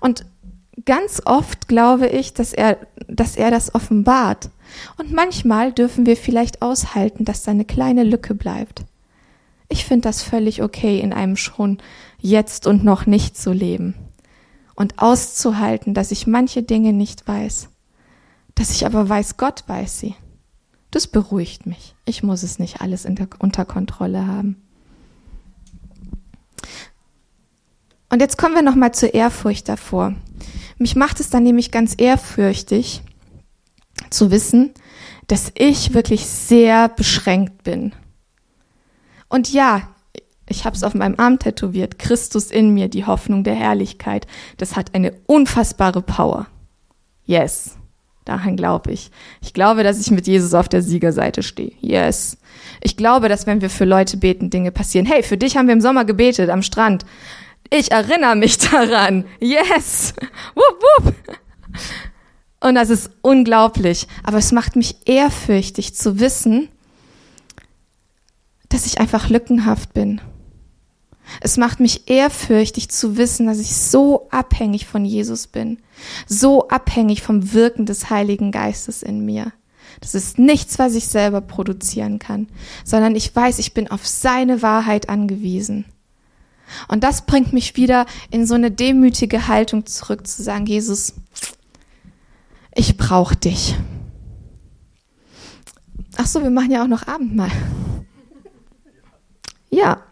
Und 0.00 0.24
ganz 0.86 1.20
oft 1.26 1.68
glaube 1.68 2.08
ich, 2.08 2.32
dass 2.32 2.54
er, 2.54 2.78
dass 3.06 3.36
er 3.36 3.50
das 3.50 3.74
offenbart. 3.74 4.48
Und 4.96 5.12
manchmal 5.12 5.72
dürfen 5.72 6.06
wir 6.06 6.16
vielleicht 6.16 6.62
aushalten, 6.62 7.26
dass 7.26 7.42
da 7.42 7.50
eine 7.50 7.66
kleine 7.66 8.02
Lücke 8.02 8.34
bleibt. 8.34 8.84
Ich 9.68 9.84
finde 9.84 10.08
das 10.08 10.22
völlig 10.22 10.62
okay, 10.62 10.98
in 10.98 11.12
einem 11.12 11.36
schon 11.36 11.78
jetzt 12.18 12.66
und 12.66 12.82
noch 12.82 13.04
nicht 13.04 13.36
zu 13.36 13.52
leben. 13.52 13.94
Und 14.74 15.00
auszuhalten, 15.00 15.92
dass 15.92 16.12
ich 16.12 16.26
manche 16.26 16.62
Dinge 16.62 16.94
nicht 16.94 17.28
weiß. 17.28 17.68
Dass 18.54 18.70
ich 18.70 18.86
aber 18.86 19.06
weiß, 19.06 19.36
Gott 19.36 19.64
weiß 19.66 20.00
sie. 20.00 20.14
Das 20.90 21.06
beruhigt 21.06 21.66
mich. 21.66 21.94
Ich 22.10 22.24
muss 22.24 22.42
es 22.42 22.58
nicht 22.58 22.80
alles 22.80 23.06
unter 23.06 23.64
Kontrolle 23.64 24.26
haben. 24.26 24.56
Und 28.08 28.18
jetzt 28.18 28.36
kommen 28.36 28.56
wir 28.56 28.62
noch 28.62 28.74
mal 28.74 28.92
zur 28.92 29.14
Ehrfurcht 29.14 29.68
davor. 29.68 30.16
Mich 30.76 30.96
macht 30.96 31.20
es 31.20 31.30
dann 31.30 31.44
nämlich 31.44 31.70
ganz 31.70 31.94
ehrfürchtig 31.96 33.02
zu 34.10 34.32
wissen, 34.32 34.74
dass 35.28 35.52
ich 35.54 35.94
wirklich 35.94 36.26
sehr 36.26 36.88
beschränkt 36.88 37.62
bin. 37.62 37.92
Und 39.28 39.52
ja, 39.52 39.82
ich 40.48 40.64
habe 40.64 40.74
es 40.74 40.82
auf 40.82 40.94
meinem 40.94 41.14
Arm 41.16 41.38
tätowiert, 41.38 42.00
Christus 42.00 42.50
in 42.50 42.74
mir, 42.74 42.88
die 42.88 43.06
Hoffnung 43.06 43.44
der 43.44 43.54
Herrlichkeit. 43.54 44.26
Das 44.56 44.74
hat 44.74 44.96
eine 44.96 45.12
unfassbare 45.26 46.02
Power. 46.02 46.48
Yes. 47.24 47.76
Daran 48.24 48.56
glaube 48.56 48.92
ich. 48.92 49.10
Ich 49.40 49.54
glaube, 49.54 49.82
dass 49.82 50.00
ich 50.00 50.10
mit 50.10 50.26
Jesus 50.26 50.54
auf 50.54 50.68
der 50.68 50.82
Siegerseite 50.82 51.42
stehe. 51.42 51.72
Yes. 51.80 52.36
Ich 52.82 52.96
glaube, 52.96 53.28
dass 53.28 53.46
wenn 53.46 53.60
wir 53.60 53.70
für 53.70 53.84
Leute 53.84 54.16
beten, 54.16 54.50
Dinge 54.50 54.70
passieren. 54.70 55.06
Hey, 55.06 55.22
für 55.22 55.36
dich 55.36 55.56
haben 55.56 55.66
wir 55.66 55.74
im 55.74 55.80
Sommer 55.80 56.04
gebetet 56.04 56.50
am 56.50 56.62
Strand. 56.62 57.04
Ich 57.70 57.90
erinnere 57.92 58.36
mich 58.36 58.58
daran. 58.70 59.24
Yes. 59.40 60.14
Wupp, 60.54 60.82
wupp. 61.04 61.14
Und 62.60 62.74
das 62.74 62.90
ist 62.90 63.10
unglaublich. 63.22 64.06
Aber 64.22 64.38
es 64.38 64.52
macht 64.52 64.76
mich 64.76 64.96
ehrfürchtig 65.06 65.94
zu 65.94 66.20
wissen, 66.20 66.68
dass 68.68 68.86
ich 68.86 69.00
einfach 69.00 69.30
lückenhaft 69.30 69.94
bin 69.94 70.20
es 71.40 71.56
macht 71.56 71.80
mich 71.80 72.08
ehrfürchtig 72.08 72.88
zu 72.88 73.16
wissen, 73.16 73.46
dass 73.46 73.60
ich 73.60 73.76
so 73.76 74.28
abhängig 74.30 74.86
von 74.86 75.04
Jesus 75.04 75.46
bin, 75.46 75.78
so 76.26 76.68
abhängig 76.68 77.22
vom 77.22 77.52
Wirken 77.52 77.86
des 77.86 78.10
Heiligen 78.10 78.52
Geistes 78.52 79.02
in 79.02 79.24
mir. 79.24 79.52
Das 80.00 80.14
ist 80.14 80.38
nichts, 80.38 80.78
was 80.78 80.94
ich 80.94 81.08
selber 81.08 81.40
produzieren 81.40 82.18
kann, 82.18 82.48
sondern 82.84 83.14
ich 83.16 83.34
weiß, 83.34 83.58
ich 83.58 83.74
bin 83.74 83.90
auf 83.90 84.06
seine 84.06 84.62
Wahrheit 84.62 85.08
angewiesen. 85.08 85.84
Und 86.88 87.02
das 87.02 87.26
bringt 87.26 87.52
mich 87.52 87.76
wieder 87.76 88.06
in 88.30 88.46
so 88.46 88.54
eine 88.54 88.70
demütige 88.70 89.48
Haltung 89.48 89.86
zurück, 89.86 90.26
zu 90.26 90.42
sagen, 90.42 90.66
Jesus, 90.66 91.14
ich 92.74 92.96
brauche 92.96 93.36
dich. 93.36 93.76
Ach 96.16 96.26
so, 96.26 96.42
wir 96.42 96.50
machen 96.50 96.70
ja 96.70 96.82
auch 96.82 96.88
noch 96.88 97.06
Abendmahl. 97.06 97.50
Ja, 99.70 100.02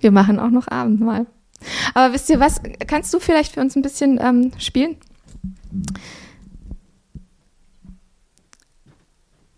Wir 0.00 0.10
machen 0.10 0.38
auch 0.38 0.50
noch 0.50 0.68
Abendmahl. 0.68 1.26
Aber 1.94 2.14
wisst 2.14 2.30
ihr 2.30 2.40
was? 2.40 2.60
Kannst 2.86 3.12
du 3.12 3.18
vielleicht 3.18 3.54
für 3.54 3.60
uns 3.60 3.76
ein 3.76 3.82
bisschen 3.82 4.20
ähm, 4.22 4.52
spielen? 4.58 4.96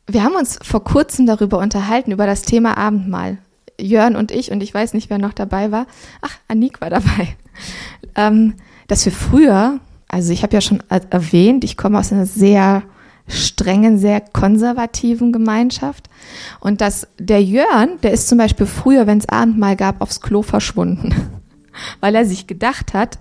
Wir 0.07 0.25
haben 0.25 0.35
uns 0.35 0.59
vor 0.63 0.83
kurzem 0.83 1.27
darüber 1.27 1.59
unterhalten, 1.59 2.11
über 2.11 2.27
das 2.27 2.43
Thema 2.43 2.77
Abendmahl. 2.77 3.39
Jörn 3.79 4.17
und 4.17 4.31
ich, 4.31 4.51
und 4.51 4.63
ich 4.63 4.75
weiß 4.75 4.93
nicht, 4.95 5.09
wer 5.11 5.19
noch 5.19 5.33
dabei 5.33 5.71
war, 5.71 5.87
ach, 6.21 6.37
Anik 6.49 6.81
war 6.81 6.91
dabei, 6.91 7.37
ähm, 8.15 8.55
dass 8.89 9.05
wir 9.05 9.13
früher, 9.13 9.81
also 10.09 10.33
ich 10.33 10.43
habe 10.43 10.55
ja 10.55 10.61
schon 10.61 10.83
erwähnt, 10.89 11.65
ich 11.65 11.77
komme 11.77 11.99
aus 11.99 12.13
einer 12.13 12.27
sehr 12.27 12.83
strengen, 13.29 13.99
sehr 13.99 14.21
konservativen 14.21 15.33
Gemeinschaft. 15.33 16.09
Und 16.61 16.81
dass 16.81 17.07
der 17.19 17.43
Jörn, 17.43 17.99
der 18.03 18.13
ist 18.13 18.29
zum 18.29 18.39
Beispiel 18.39 18.67
früher, 18.67 19.07
wenn 19.07 19.19
es 19.19 19.29
Abendmahl 19.29 19.77
gab, 19.77 20.01
aufs 20.01 20.21
Klo 20.21 20.43
verschwunden, 20.43 21.15
weil 22.01 22.15
er 22.15 22.25
sich 22.25 22.47
gedacht 22.47 22.95
hat, 22.95 23.19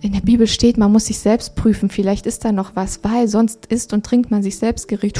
in 0.00 0.12
der 0.12 0.20
Bibel 0.20 0.46
steht, 0.46 0.76
man 0.76 0.92
muss 0.92 1.06
sich 1.06 1.18
selbst 1.18 1.56
prüfen, 1.56 1.88
vielleicht 1.88 2.26
ist 2.26 2.44
da 2.44 2.52
noch 2.52 2.76
was, 2.76 3.00
weil 3.04 3.26
sonst 3.26 3.66
isst 3.66 3.92
und 3.92 4.04
trinkt 4.04 4.30
man 4.30 4.42
sich 4.42 4.58
selbst 4.58 4.86
Gericht. 4.88 5.18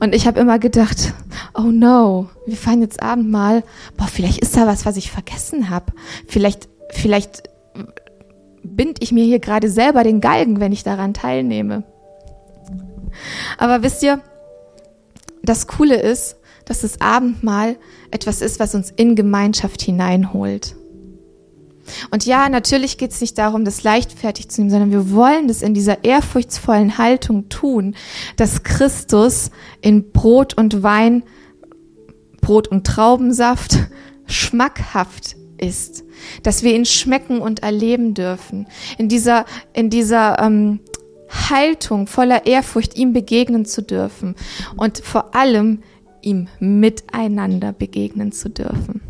Und 0.00 0.14
ich 0.14 0.26
habe 0.26 0.40
immer 0.40 0.58
gedacht, 0.58 1.12
oh 1.54 1.70
no, 1.70 2.28
wir 2.46 2.56
feiern 2.56 2.80
jetzt 2.80 3.02
Abendmahl, 3.02 3.64
boah, 3.96 4.06
vielleicht 4.06 4.38
ist 4.38 4.56
da 4.56 4.66
was, 4.66 4.86
was 4.86 4.96
ich 4.96 5.10
vergessen 5.10 5.70
habe. 5.70 5.92
Vielleicht, 6.26 6.68
vielleicht 6.90 7.42
bind 8.62 9.02
ich 9.02 9.12
mir 9.12 9.24
hier 9.24 9.40
gerade 9.40 9.68
selber 9.68 10.04
den 10.04 10.20
Galgen, 10.20 10.60
wenn 10.60 10.72
ich 10.72 10.82
daran 10.82 11.14
teilnehme. 11.14 11.84
Aber 13.56 13.82
wisst 13.82 14.02
ihr, 14.02 14.20
das 15.42 15.66
Coole 15.66 15.96
ist, 15.96 16.36
dass 16.64 16.82
das 16.82 17.00
Abendmahl 17.00 17.76
etwas 18.10 18.42
ist, 18.42 18.60
was 18.60 18.74
uns 18.74 18.90
in 18.90 19.16
Gemeinschaft 19.16 19.80
hineinholt. 19.82 20.76
Und 22.10 22.26
ja, 22.26 22.48
natürlich 22.48 22.98
geht 22.98 23.12
es 23.12 23.20
nicht 23.20 23.38
darum, 23.38 23.64
das 23.64 23.82
leichtfertig 23.82 24.50
zu 24.50 24.60
nehmen, 24.60 24.70
sondern 24.70 24.90
wir 24.90 25.10
wollen 25.10 25.48
das 25.48 25.62
in 25.62 25.74
dieser 25.74 26.04
ehrfurchtsvollen 26.04 26.98
Haltung 26.98 27.48
tun, 27.48 27.94
dass 28.36 28.62
Christus 28.62 29.50
in 29.80 30.10
Brot 30.12 30.54
und 30.54 30.82
Wein, 30.82 31.22
Brot 32.42 32.68
und 32.68 32.86
Traubensaft 32.86 33.78
schmackhaft 34.26 35.36
ist, 35.56 36.04
dass 36.42 36.62
wir 36.62 36.74
ihn 36.74 36.84
schmecken 36.84 37.40
und 37.40 37.62
erleben 37.62 38.14
dürfen. 38.14 38.66
In 38.96 39.08
dieser, 39.08 39.44
in 39.72 39.90
dieser 39.90 40.38
ähm, 40.40 40.80
Haltung 41.28 42.06
voller 42.06 42.46
Ehrfurcht 42.46 42.96
ihm 42.96 43.12
begegnen 43.12 43.64
zu 43.64 43.82
dürfen 43.82 44.34
und 44.76 44.98
vor 44.98 45.34
allem 45.34 45.82
ihm 46.22 46.48
miteinander 46.60 47.72
begegnen 47.72 48.32
zu 48.32 48.50
dürfen. 48.50 49.00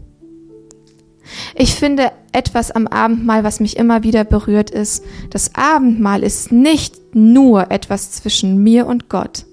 Ich 1.55 1.75
finde 1.75 2.13
etwas 2.33 2.71
am 2.71 2.87
Abendmahl, 2.87 3.45
was 3.45 3.61
mich 3.61 3.77
immer 3.77 4.03
wieder 4.03 4.25
berührt, 4.25 4.71
ist, 4.71 5.05
das 5.31 5.55
Abendmahl 5.55 6.23
ist 6.23 6.53
nicht 6.53 7.15
nur 7.15 7.71
etwas 7.71 8.13
zwischen 8.13 8.63
mir 8.63 8.87
und 8.87 9.09
Gott, 9.09 9.45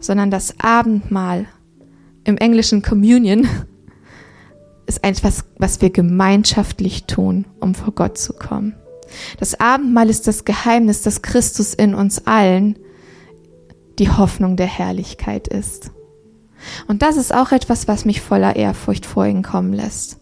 sondern 0.00 0.30
das 0.30 0.58
Abendmahl 0.58 1.46
im 2.24 2.36
englischen 2.36 2.82
Communion 2.82 3.46
ist 4.86 5.04
etwas, 5.04 5.44
was 5.58 5.80
wir 5.80 5.90
gemeinschaftlich 5.90 7.04
tun, 7.04 7.44
um 7.60 7.74
vor 7.74 7.94
Gott 7.94 8.18
zu 8.18 8.32
kommen. 8.32 8.74
Das 9.38 9.58
Abendmahl 9.58 10.10
ist 10.10 10.26
das 10.26 10.44
Geheimnis, 10.44 11.02
dass 11.02 11.22
Christus 11.22 11.74
in 11.74 11.94
uns 11.94 12.26
allen 12.26 12.78
die 13.98 14.10
Hoffnung 14.10 14.56
der 14.56 14.66
Herrlichkeit 14.66 15.48
ist. 15.48 15.90
Und 16.88 17.02
das 17.02 17.16
ist 17.16 17.34
auch 17.34 17.52
etwas, 17.52 17.88
was 17.88 18.04
mich 18.04 18.20
voller 18.20 18.56
Ehrfurcht 18.56 19.06
vor 19.06 19.26
ihn 19.26 19.42
kommen 19.42 19.72
lässt. 19.72 20.18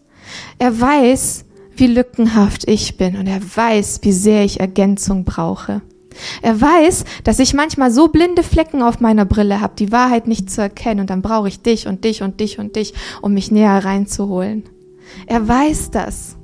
Er 0.57 0.79
weiß, 0.79 1.45
wie 1.75 1.87
lückenhaft 1.87 2.67
ich 2.67 2.97
bin 2.97 3.15
und 3.15 3.27
er 3.27 3.41
weiß, 3.41 3.99
wie 4.03 4.11
sehr 4.11 4.43
ich 4.43 4.59
Ergänzung 4.59 5.23
brauche. 5.23 5.81
Er 6.41 6.59
weiß, 6.59 7.05
dass 7.23 7.39
ich 7.39 7.53
manchmal 7.53 7.91
so 7.91 8.09
blinde 8.09 8.43
Flecken 8.43 8.81
auf 8.81 8.99
meiner 8.99 9.25
Brille 9.25 9.61
habe, 9.61 9.75
die 9.77 9.91
Wahrheit 9.91 10.27
nicht 10.27 10.49
zu 10.49 10.61
erkennen 10.61 11.01
und 11.01 11.09
dann 11.09 11.21
brauche 11.21 11.47
ich 11.47 11.61
dich 11.61 11.87
und 11.87 12.03
dich 12.03 12.21
und 12.21 12.39
dich 12.39 12.59
und 12.59 12.75
dich, 12.75 12.93
um 13.21 13.33
mich 13.33 13.51
näher 13.51 13.83
reinzuholen. 13.85 14.63
Er 15.27 15.47
weiß 15.47 15.91
das. 15.91 16.38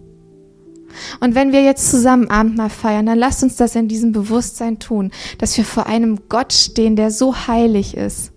Und 1.19 1.35
wenn 1.35 1.51
wir 1.51 1.63
jetzt 1.63 1.89
zusammen 1.89 2.29
Abendmahl 2.29 2.69
feiern, 2.69 3.05
dann 3.05 3.17
lasst 3.17 3.43
uns 3.43 3.55
das 3.55 3.75
in 3.75 3.87
diesem 3.87 4.11
Bewusstsein 4.11 4.79
tun, 4.79 5.11
dass 5.37 5.57
wir 5.57 5.65
vor 5.65 5.87
einem 5.87 6.19
Gott 6.29 6.53
stehen, 6.53 6.95
der 6.95 7.11
so 7.11 7.47
heilig 7.47 7.95
ist 7.95 8.31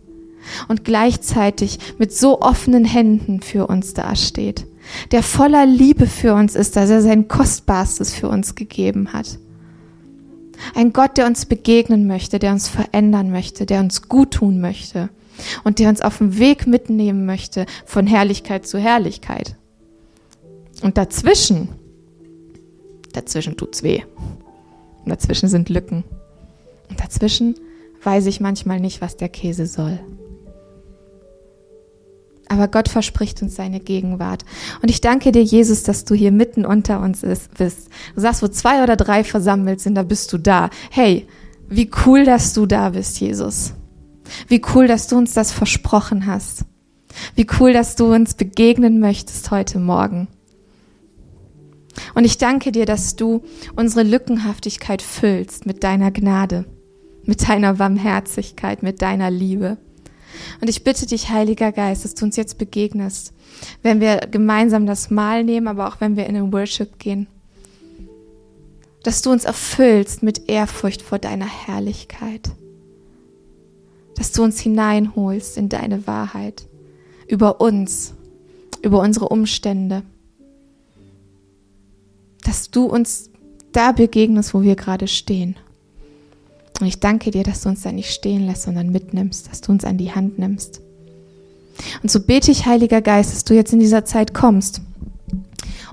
und 0.68 0.84
gleichzeitig 0.84 1.78
mit 1.98 2.12
so 2.12 2.40
offenen 2.40 2.84
Händen 2.84 3.40
für 3.40 3.66
uns 3.66 3.94
dasteht 3.94 4.66
der 5.10 5.22
voller 5.22 5.66
Liebe 5.66 6.06
für 6.06 6.34
uns 6.34 6.54
ist, 6.54 6.76
dass 6.76 6.90
er 6.90 7.02
sein 7.02 7.28
Kostbarstes 7.28 8.14
für 8.14 8.28
uns 8.28 8.54
gegeben 8.54 9.12
hat. 9.12 9.38
Ein 10.74 10.92
Gott, 10.92 11.16
der 11.16 11.26
uns 11.26 11.46
begegnen 11.46 12.06
möchte, 12.06 12.38
der 12.38 12.52
uns 12.52 12.68
verändern 12.68 13.30
möchte, 13.30 13.64
der 13.64 13.80
uns 13.80 14.08
gut 14.08 14.32
tun 14.32 14.60
möchte 14.60 15.08
und 15.62 15.78
der 15.78 15.88
uns 15.88 16.00
auf 16.00 16.18
dem 16.18 16.38
Weg 16.38 16.66
mitnehmen 16.66 17.26
möchte 17.26 17.66
von 17.86 18.06
Herrlichkeit 18.06 18.66
zu 18.66 18.78
Herrlichkeit. 18.78 19.54
Und 20.82 20.96
dazwischen, 20.98 21.68
dazwischen 23.12 23.56
tut's 23.56 23.82
weh. 23.82 24.02
Und 25.04 25.10
dazwischen 25.10 25.48
sind 25.48 25.68
Lücken. 25.68 26.04
Und 26.88 27.00
dazwischen 27.00 27.54
weiß 28.02 28.26
ich 28.26 28.40
manchmal 28.40 28.80
nicht, 28.80 29.00
was 29.00 29.16
der 29.16 29.28
Käse 29.28 29.66
soll. 29.66 29.98
Aber 32.48 32.68
Gott 32.68 32.88
verspricht 32.88 33.42
uns 33.42 33.56
seine 33.56 33.78
Gegenwart. 33.78 34.44
Und 34.82 34.90
ich 34.90 35.00
danke 35.00 35.32
dir, 35.32 35.42
Jesus, 35.42 35.82
dass 35.82 36.04
du 36.04 36.14
hier 36.14 36.32
mitten 36.32 36.64
unter 36.64 37.00
uns 37.00 37.20
bist. 37.20 37.88
Du 38.14 38.20
sagst, 38.20 38.42
wo 38.42 38.48
zwei 38.48 38.82
oder 38.82 38.96
drei 38.96 39.22
versammelt 39.22 39.80
sind, 39.80 39.96
da 39.96 40.02
bist 40.02 40.32
du 40.32 40.38
da. 40.38 40.70
Hey, 40.90 41.26
wie 41.68 41.90
cool, 42.06 42.24
dass 42.24 42.54
du 42.54 42.64
da 42.64 42.90
bist, 42.90 43.20
Jesus. 43.20 43.74
Wie 44.46 44.62
cool, 44.74 44.86
dass 44.86 45.06
du 45.08 45.16
uns 45.16 45.34
das 45.34 45.52
versprochen 45.52 46.26
hast. 46.26 46.64
Wie 47.34 47.46
cool, 47.60 47.72
dass 47.72 47.96
du 47.96 48.12
uns 48.14 48.34
begegnen 48.34 48.98
möchtest 48.98 49.50
heute 49.50 49.78
Morgen. 49.78 50.28
Und 52.14 52.24
ich 52.24 52.38
danke 52.38 52.72
dir, 52.72 52.86
dass 52.86 53.16
du 53.16 53.42
unsere 53.76 54.02
Lückenhaftigkeit 54.02 55.02
füllst 55.02 55.66
mit 55.66 55.84
deiner 55.84 56.10
Gnade, 56.10 56.64
mit 57.24 57.48
deiner 57.48 57.74
Barmherzigkeit, 57.74 58.82
mit 58.82 59.02
deiner 59.02 59.30
Liebe. 59.30 59.78
Und 60.60 60.68
ich 60.68 60.84
bitte 60.84 61.06
dich, 61.06 61.30
Heiliger 61.30 61.72
Geist, 61.72 62.04
dass 62.04 62.14
du 62.14 62.24
uns 62.24 62.36
jetzt 62.36 62.58
begegnest, 62.58 63.32
wenn 63.82 64.00
wir 64.00 64.18
gemeinsam 64.30 64.86
das 64.86 65.10
Mahl 65.10 65.44
nehmen, 65.44 65.68
aber 65.68 65.88
auch 65.88 66.00
wenn 66.00 66.16
wir 66.16 66.26
in 66.26 66.34
den 66.34 66.52
Worship 66.52 66.98
gehen. 66.98 67.26
Dass 69.02 69.22
du 69.22 69.30
uns 69.30 69.44
erfüllst 69.44 70.22
mit 70.22 70.48
Ehrfurcht 70.48 71.02
vor 71.02 71.18
deiner 71.18 71.46
Herrlichkeit. 71.46 72.50
Dass 74.16 74.32
du 74.32 74.42
uns 74.42 74.60
hineinholst 74.60 75.56
in 75.56 75.68
deine 75.68 76.06
Wahrheit 76.06 76.66
über 77.28 77.60
uns, 77.60 78.14
über 78.82 79.00
unsere 79.00 79.28
Umstände. 79.28 80.02
Dass 82.48 82.70
du 82.70 82.86
uns 82.86 83.28
da 83.72 83.92
begegnest, 83.92 84.54
wo 84.54 84.62
wir 84.62 84.74
gerade 84.74 85.06
stehen. 85.06 85.56
Und 86.80 86.86
ich 86.86 86.98
danke 86.98 87.30
dir, 87.30 87.42
dass 87.42 87.60
du 87.60 87.68
uns 87.68 87.82
da 87.82 87.92
nicht 87.92 88.10
stehen 88.10 88.46
lässt, 88.46 88.62
sondern 88.62 88.90
mitnimmst, 88.90 89.50
dass 89.50 89.60
du 89.60 89.70
uns 89.70 89.84
an 89.84 89.98
die 89.98 90.14
Hand 90.14 90.38
nimmst. 90.38 90.80
Und 92.02 92.10
so 92.10 92.20
bete 92.20 92.50
ich, 92.50 92.64
Heiliger 92.64 93.02
Geist, 93.02 93.34
dass 93.34 93.44
du 93.44 93.52
jetzt 93.52 93.74
in 93.74 93.80
dieser 93.80 94.06
Zeit 94.06 94.32
kommst 94.32 94.80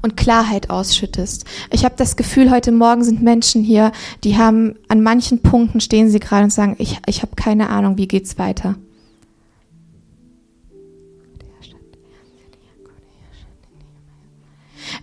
und 0.02 0.16
Klarheit 0.16 0.70
ausschüttest. 0.70 1.44
Ich 1.72 1.84
habe 1.84 1.96
das 1.98 2.16
Gefühl, 2.16 2.50
heute 2.50 2.72
Morgen 2.72 3.04
sind 3.04 3.22
Menschen 3.22 3.62
hier, 3.62 3.92
die 4.24 4.38
haben 4.38 4.76
an 4.88 5.04
manchen 5.04 5.42
Punkten 5.42 5.82
stehen 5.82 6.10
sie 6.10 6.22
gerade 6.22 6.46
und 6.46 6.54
sagen, 6.54 6.78
ich, 6.80 7.00
ich 7.06 7.22
habe 7.22 7.36
keine 7.36 7.70
Ahnung, 7.70 7.98
wie 7.98 8.08
geht's 8.08 8.38
weiter. 8.38 8.76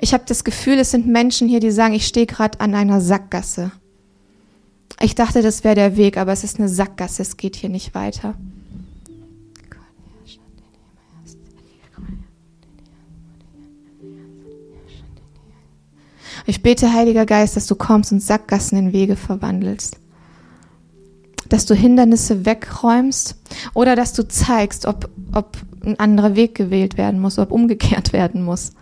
Ich 0.01 0.15
habe 0.15 0.25
das 0.27 0.45
Gefühl, 0.45 0.79
es 0.79 0.91
sind 0.91 1.07
Menschen 1.07 1.49
hier, 1.49 1.61
die 1.61 1.71
sagen, 1.71 1.95
ich 1.95 2.07
stehe 2.07 2.27
gerade 2.27 2.61
an 2.61 2.75
einer 2.75 3.01
Sackgasse. 3.01 3.73
Ich 5.01 5.15
dachte, 5.15 5.43
das 5.43 5.65
wäre 5.65 5.75
der 5.75 5.97
Weg, 5.97 6.17
aber 6.17 6.33
es 6.33 6.45
ist 6.45 6.59
eine 6.59 6.69
Sackgasse, 6.69 7.23
es 7.23 7.37
geht 7.37 7.57
hier 7.57 7.71
nicht 7.71 7.95
weiter. 7.95 8.35
Ich 16.47 16.63
bete, 16.63 16.93
Heiliger 16.93 17.27
Geist, 17.27 17.57
dass 17.57 17.67
du 17.67 17.75
kommst 17.75 18.13
und 18.13 18.21
Sackgassen 18.21 18.79
in 18.79 18.93
Wege 18.93 19.17
verwandelst. 19.17 19.99
Dass 21.49 21.67
du 21.67 21.75
Hindernisse 21.75 22.45
wegräumst 22.47 23.37
oder 23.75 23.95
dass 23.95 24.13
du 24.13 24.27
zeigst, 24.27 24.87
ob, 24.87 25.09
ob 25.33 25.57
ein 25.85 25.99
anderer 26.01 26.35
Weg 26.35 26.55
gewählt 26.55 26.97
werden 26.97 27.21
muss, 27.21 27.39
ob 27.39 27.53
umgekehrt 27.53 28.13
werden 28.13 28.43
muss. 28.43 28.73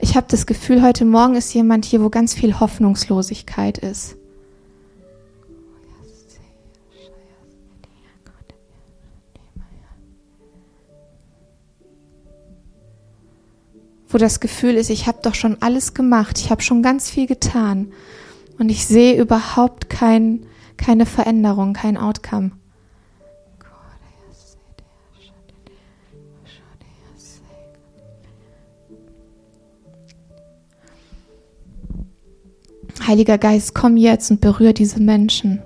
Ich 0.00 0.16
habe 0.16 0.26
das 0.28 0.46
Gefühl, 0.46 0.82
heute 0.82 1.04
Morgen 1.04 1.34
ist 1.34 1.52
jemand 1.52 1.84
hier, 1.84 2.02
wo 2.02 2.08
ganz 2.08 2.34
viel 2.34 2.58
Hoffnungslosigkeit 2.58 3.78
ist. 3.78 4.16
wo 14.12 14.18
das 14.18 14.40
Gefühl 14.40 14.74
ist, 14.74 14.90
ich 14.90 15.06
habe 15.06 15.20
doch 15.22 15.36
schon 15.36 15.62
alles 15.62 15.94
gemacht, 15.94 16.38
ich 16.38 16.50
habe 16.50 16.62
schon 16.62 16.82
ganz 16.82 17.08
viel 17.08 17.28
getan 17.28 17.92
und 18.58 18.68
ich 18.68 18.84
sehe 18.84 19.16
überhaupt 19.16 19.88
kein, 19.88 20.46
keine 20.76 21.06
Veränderung, 21.06 21.74
kein 21.74 21.96
Outcome. 21.96 22.50
Heiliger 33.06 33.38
Geist, 33.38 33.74
komm 33.74 33.96
jetzt 33.96 34.30
und 34.30 34.40
berühre 34.40 34.74
diese 34.74 35.00
Menschen. 35.00 35.62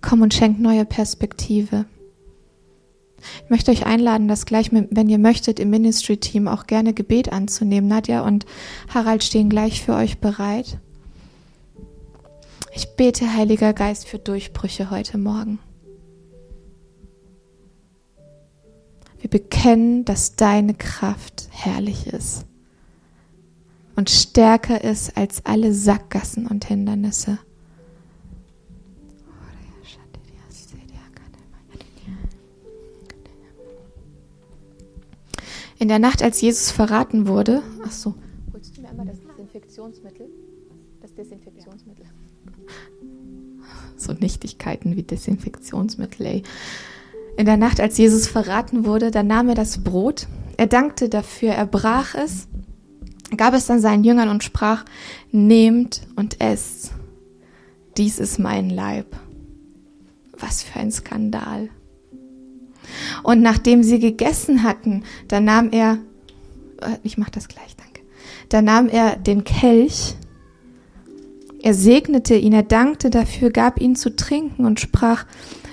Komm 0.00 0.22
und 0.22 0.34
schenk 0.34 0.60
neue 0.60 0.84
Perspektive. 0.84 1.84
Ich 3.44 3.50
möchte 3.50 3.72
euch 3.72 3.86
einladen, 3.86 4.28
das 4.28 4.46
gleich, 4.46 4.70
wenn 4.72 5.08
ihr 5.08 5.18
möchtet, 5.18 5.58
im 5.58 5.70
Ministry-Team 5.70 6.46
auch 6.46 6.66
gerne 6.66 6.94
Gebet 6.94 7.32
anzunehmen. 7.32 7.88
Nadja 7.88 8.22
und 8.22 8.46
Harald 8.92 9.24
stehen 9.24 9.50
gleich 9.50 9.82
für 9.82 9.94
euch 9.94 10.18
bereit. 10.18 10.78
Ich 12.72 12.94
bete, 12.96 13.34
Heiliger 13.34 13.72
Geist, 13.72 14.06
für 14.06 14.18
Durchbrüche 14.18 14.90
heute 14.90 15.18
Morgen. 15.18 15.58
Wir 19.26 19.40
bekennen, 19.40 20.04
dass 20.04 20.36
deine 20.36 20.72
Kraft 20.72 21.48
herrlich 21.50 22.06
ist 22.06 22.46
und 23.96 24.08
stärker 24.08 24.84
ist 24.84 25.16
als 25.16 25.44
alle 25.44 25.74
Sackgassen 25.74 26.46
und 26.46 26.66
Hindernisse. 26.66 27.40
In 35.80 35.88
der 35.88 35.98
Nacht, 35.98 36.22
als 36.22 36.40
Jesus 36.40 36.70
verraten 36.70 37.26
wurde, 37.26 37.64
ach 37.84 37.90
so, 37.90 38.14
holst 38.52 38.76
du 38.76 38.80
mir 38.80 38.90
einmal 38.90 39.06
das 39.06 39.18
Desinfektionsmittel? 39.18 40.28
Das 41.00 41.12
Desinfektionsmittel. 41.14 42.06
So 43.96 44.12
Nichtigkeiten 44.12 44.94
wie 44.94 45.02
Desinfektionsmittel, 45.02 46.26
ey. 46.26 46.42
In 47.36 47.44
der 47.44 47.58
Nacht, 47.58 47.80
als 47.80 47.98
Jesus 47.98 48.26
verraten 48.26 48.86
wurde, 48.86 49.10
da 49.10 49.22
nahm 49.22 49.50
er 49.50 49.54
das 49.54 49.84
Brot, 49.84 50.26
er 50.56 50.66
dankte 50.66 51.10
dafür, 51.10 51.50
er 51.50 51.66
brach 51.66 52.14
es, 52.14 52.48
gab 53.36 53.52
es 53.52 53.66
dann 53.66 53.80
seinen 53.80 54.04
Jüngern 54.04 54.30
und 54.30 54.42
sprach, 54.42 54.84
nehmt 55.32 56.02
und 56.16 56.40
esst, 56.40 56.92
dies 57.98 58.18
ist 58.18 58.38
mein 58.38 58.70
Leib. 58.70 59.16
Was 60.38 60.62
für 60.62 60.78
ein 60.78 60.90
Skandal. 60.90 61.68
Und 63.22 63.42
nachdem 63.42 63.82
sie 63.82 63.98
gegessen 63.98 64.62
hatten, 64.62 65.02
da 65.28 65.40
nahm 65.40 65.70
er, 65.72 65.98
äh, 66.80 66.96
ich 67.02 67.18
mach 67.18 67.30
das 67.30 67.48
gleich, 67.48 67.74
danke, 67.76 68.02
da 68.48 68.62
nahm 68.62 68.88
er 68.88 69.16
den 69.16 69.44
Kelch, 69.44 70.14
er 71.62 71.74
segnete 71.74 72.36
ihn, 72.36 72.52
er 72.52 72.62
dankte 72.62 73.10
dafür, 73.10 73.50
gab 73.50 73.80
ihn 73.80 73.96
zu 73.96 74.14
trinken 74.14 74.64
und 74.64 74.78
sprach, 74.78 75.26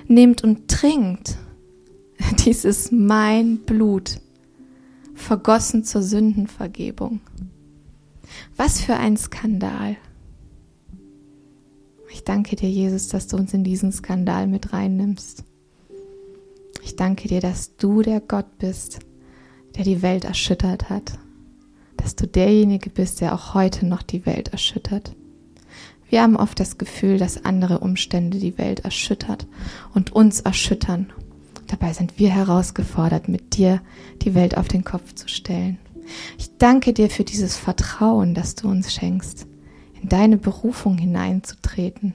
nehmt 0.08 0.44
und 0.44 0.68
trinkt 0.68 1.38
Dies 2.46 2.66
ist 2.66 2.92
mein 2.92 3.60
Blut, 3.60 4.20
vergossen 5.14 5.84
zur 5.84 6.02
Sündenvergebung. 6.02 7.22
Was 8.56 8.82
für 8.82 8.96
ein 8.96 9.18
Skandal. 9.18 9.98
Ich 12.12 12.24
danke 12.24 12.56
dir, 12.56 12.70
Jesus, 12.70 13.08
dass 13.08 13.28
du 13.28 13.38
uns 13.38 13.54
in 13.54 13.64
diesen 13.64 13.92
Skandal 13.92 14.48
mit 14.48 14.74
reinnimmst. 14.74 15.44
Ich 16.84 16.96
danke 16.96 17.28
dir, 17.28 17.42
dass 17.42 17.76
du 17.78 18.02
der 18.02 18.20
Gott 18.20 18.58
bist, 18.60 19.00
der 19.76 19.84
die 19.84 20.02
Welt 20.02 20.26
erschüttert 20.26 20.90
hat. 20.90 21.18
Dass 21.98 22.16
du 22.16 22.28
derjenige 22.28 22.90
bist, 22.90 23.22
der 23.22 23.34
auch 23.34 23.54
heute 23.54 23.86
noch 23.86 24.04
die 24.04 24.26
Welt 24.26 24.50
erschüttert. 24.50 25.16
Wir 26.10 26.22
haben 26.22 26.36
oft 26.36 26.60
das 26.60 26.78
Gefühl, 26.78 27.18
dass 27.18 27.44
andere 27.46 27.80
Umstände 27.80 28.38
die 28.38 28.58
Welt 28.58 28.82
erschüttert 28.82 29.48
und 29.96 30.12
uns 30.12 30.42
erschüttern 30.42 31.12
Dabei 31.74 31.92
sind 31.92 32.20
wir 32.20 32.30
herausgefordert, 32.30 33.30
mit 33.30 33.58
dir 33.58 33.82
die 34.22 34.36
Welt 34.36 34.58
auf 34.58 34.68
den 34.68 34.84
Kopf 34.84 35.16
zu 35.16 35.28
stellen. 35.28 35.80
Ich 36.38 36.56
danke 36.60 36.94
dir 36.94 37.10
für 37.10 37.24
dieses 37.24 37.58
Vertrauen, 37.58 38.36
das 38.36 38.54
du 38.54 38.70
uns 38.70 38.94
schenkst, 38.94 39.48
in 40.00 40.08
deine 40.08 40.38
Berufung 40.38 41.00
hineinzutreten. 41.00 42.14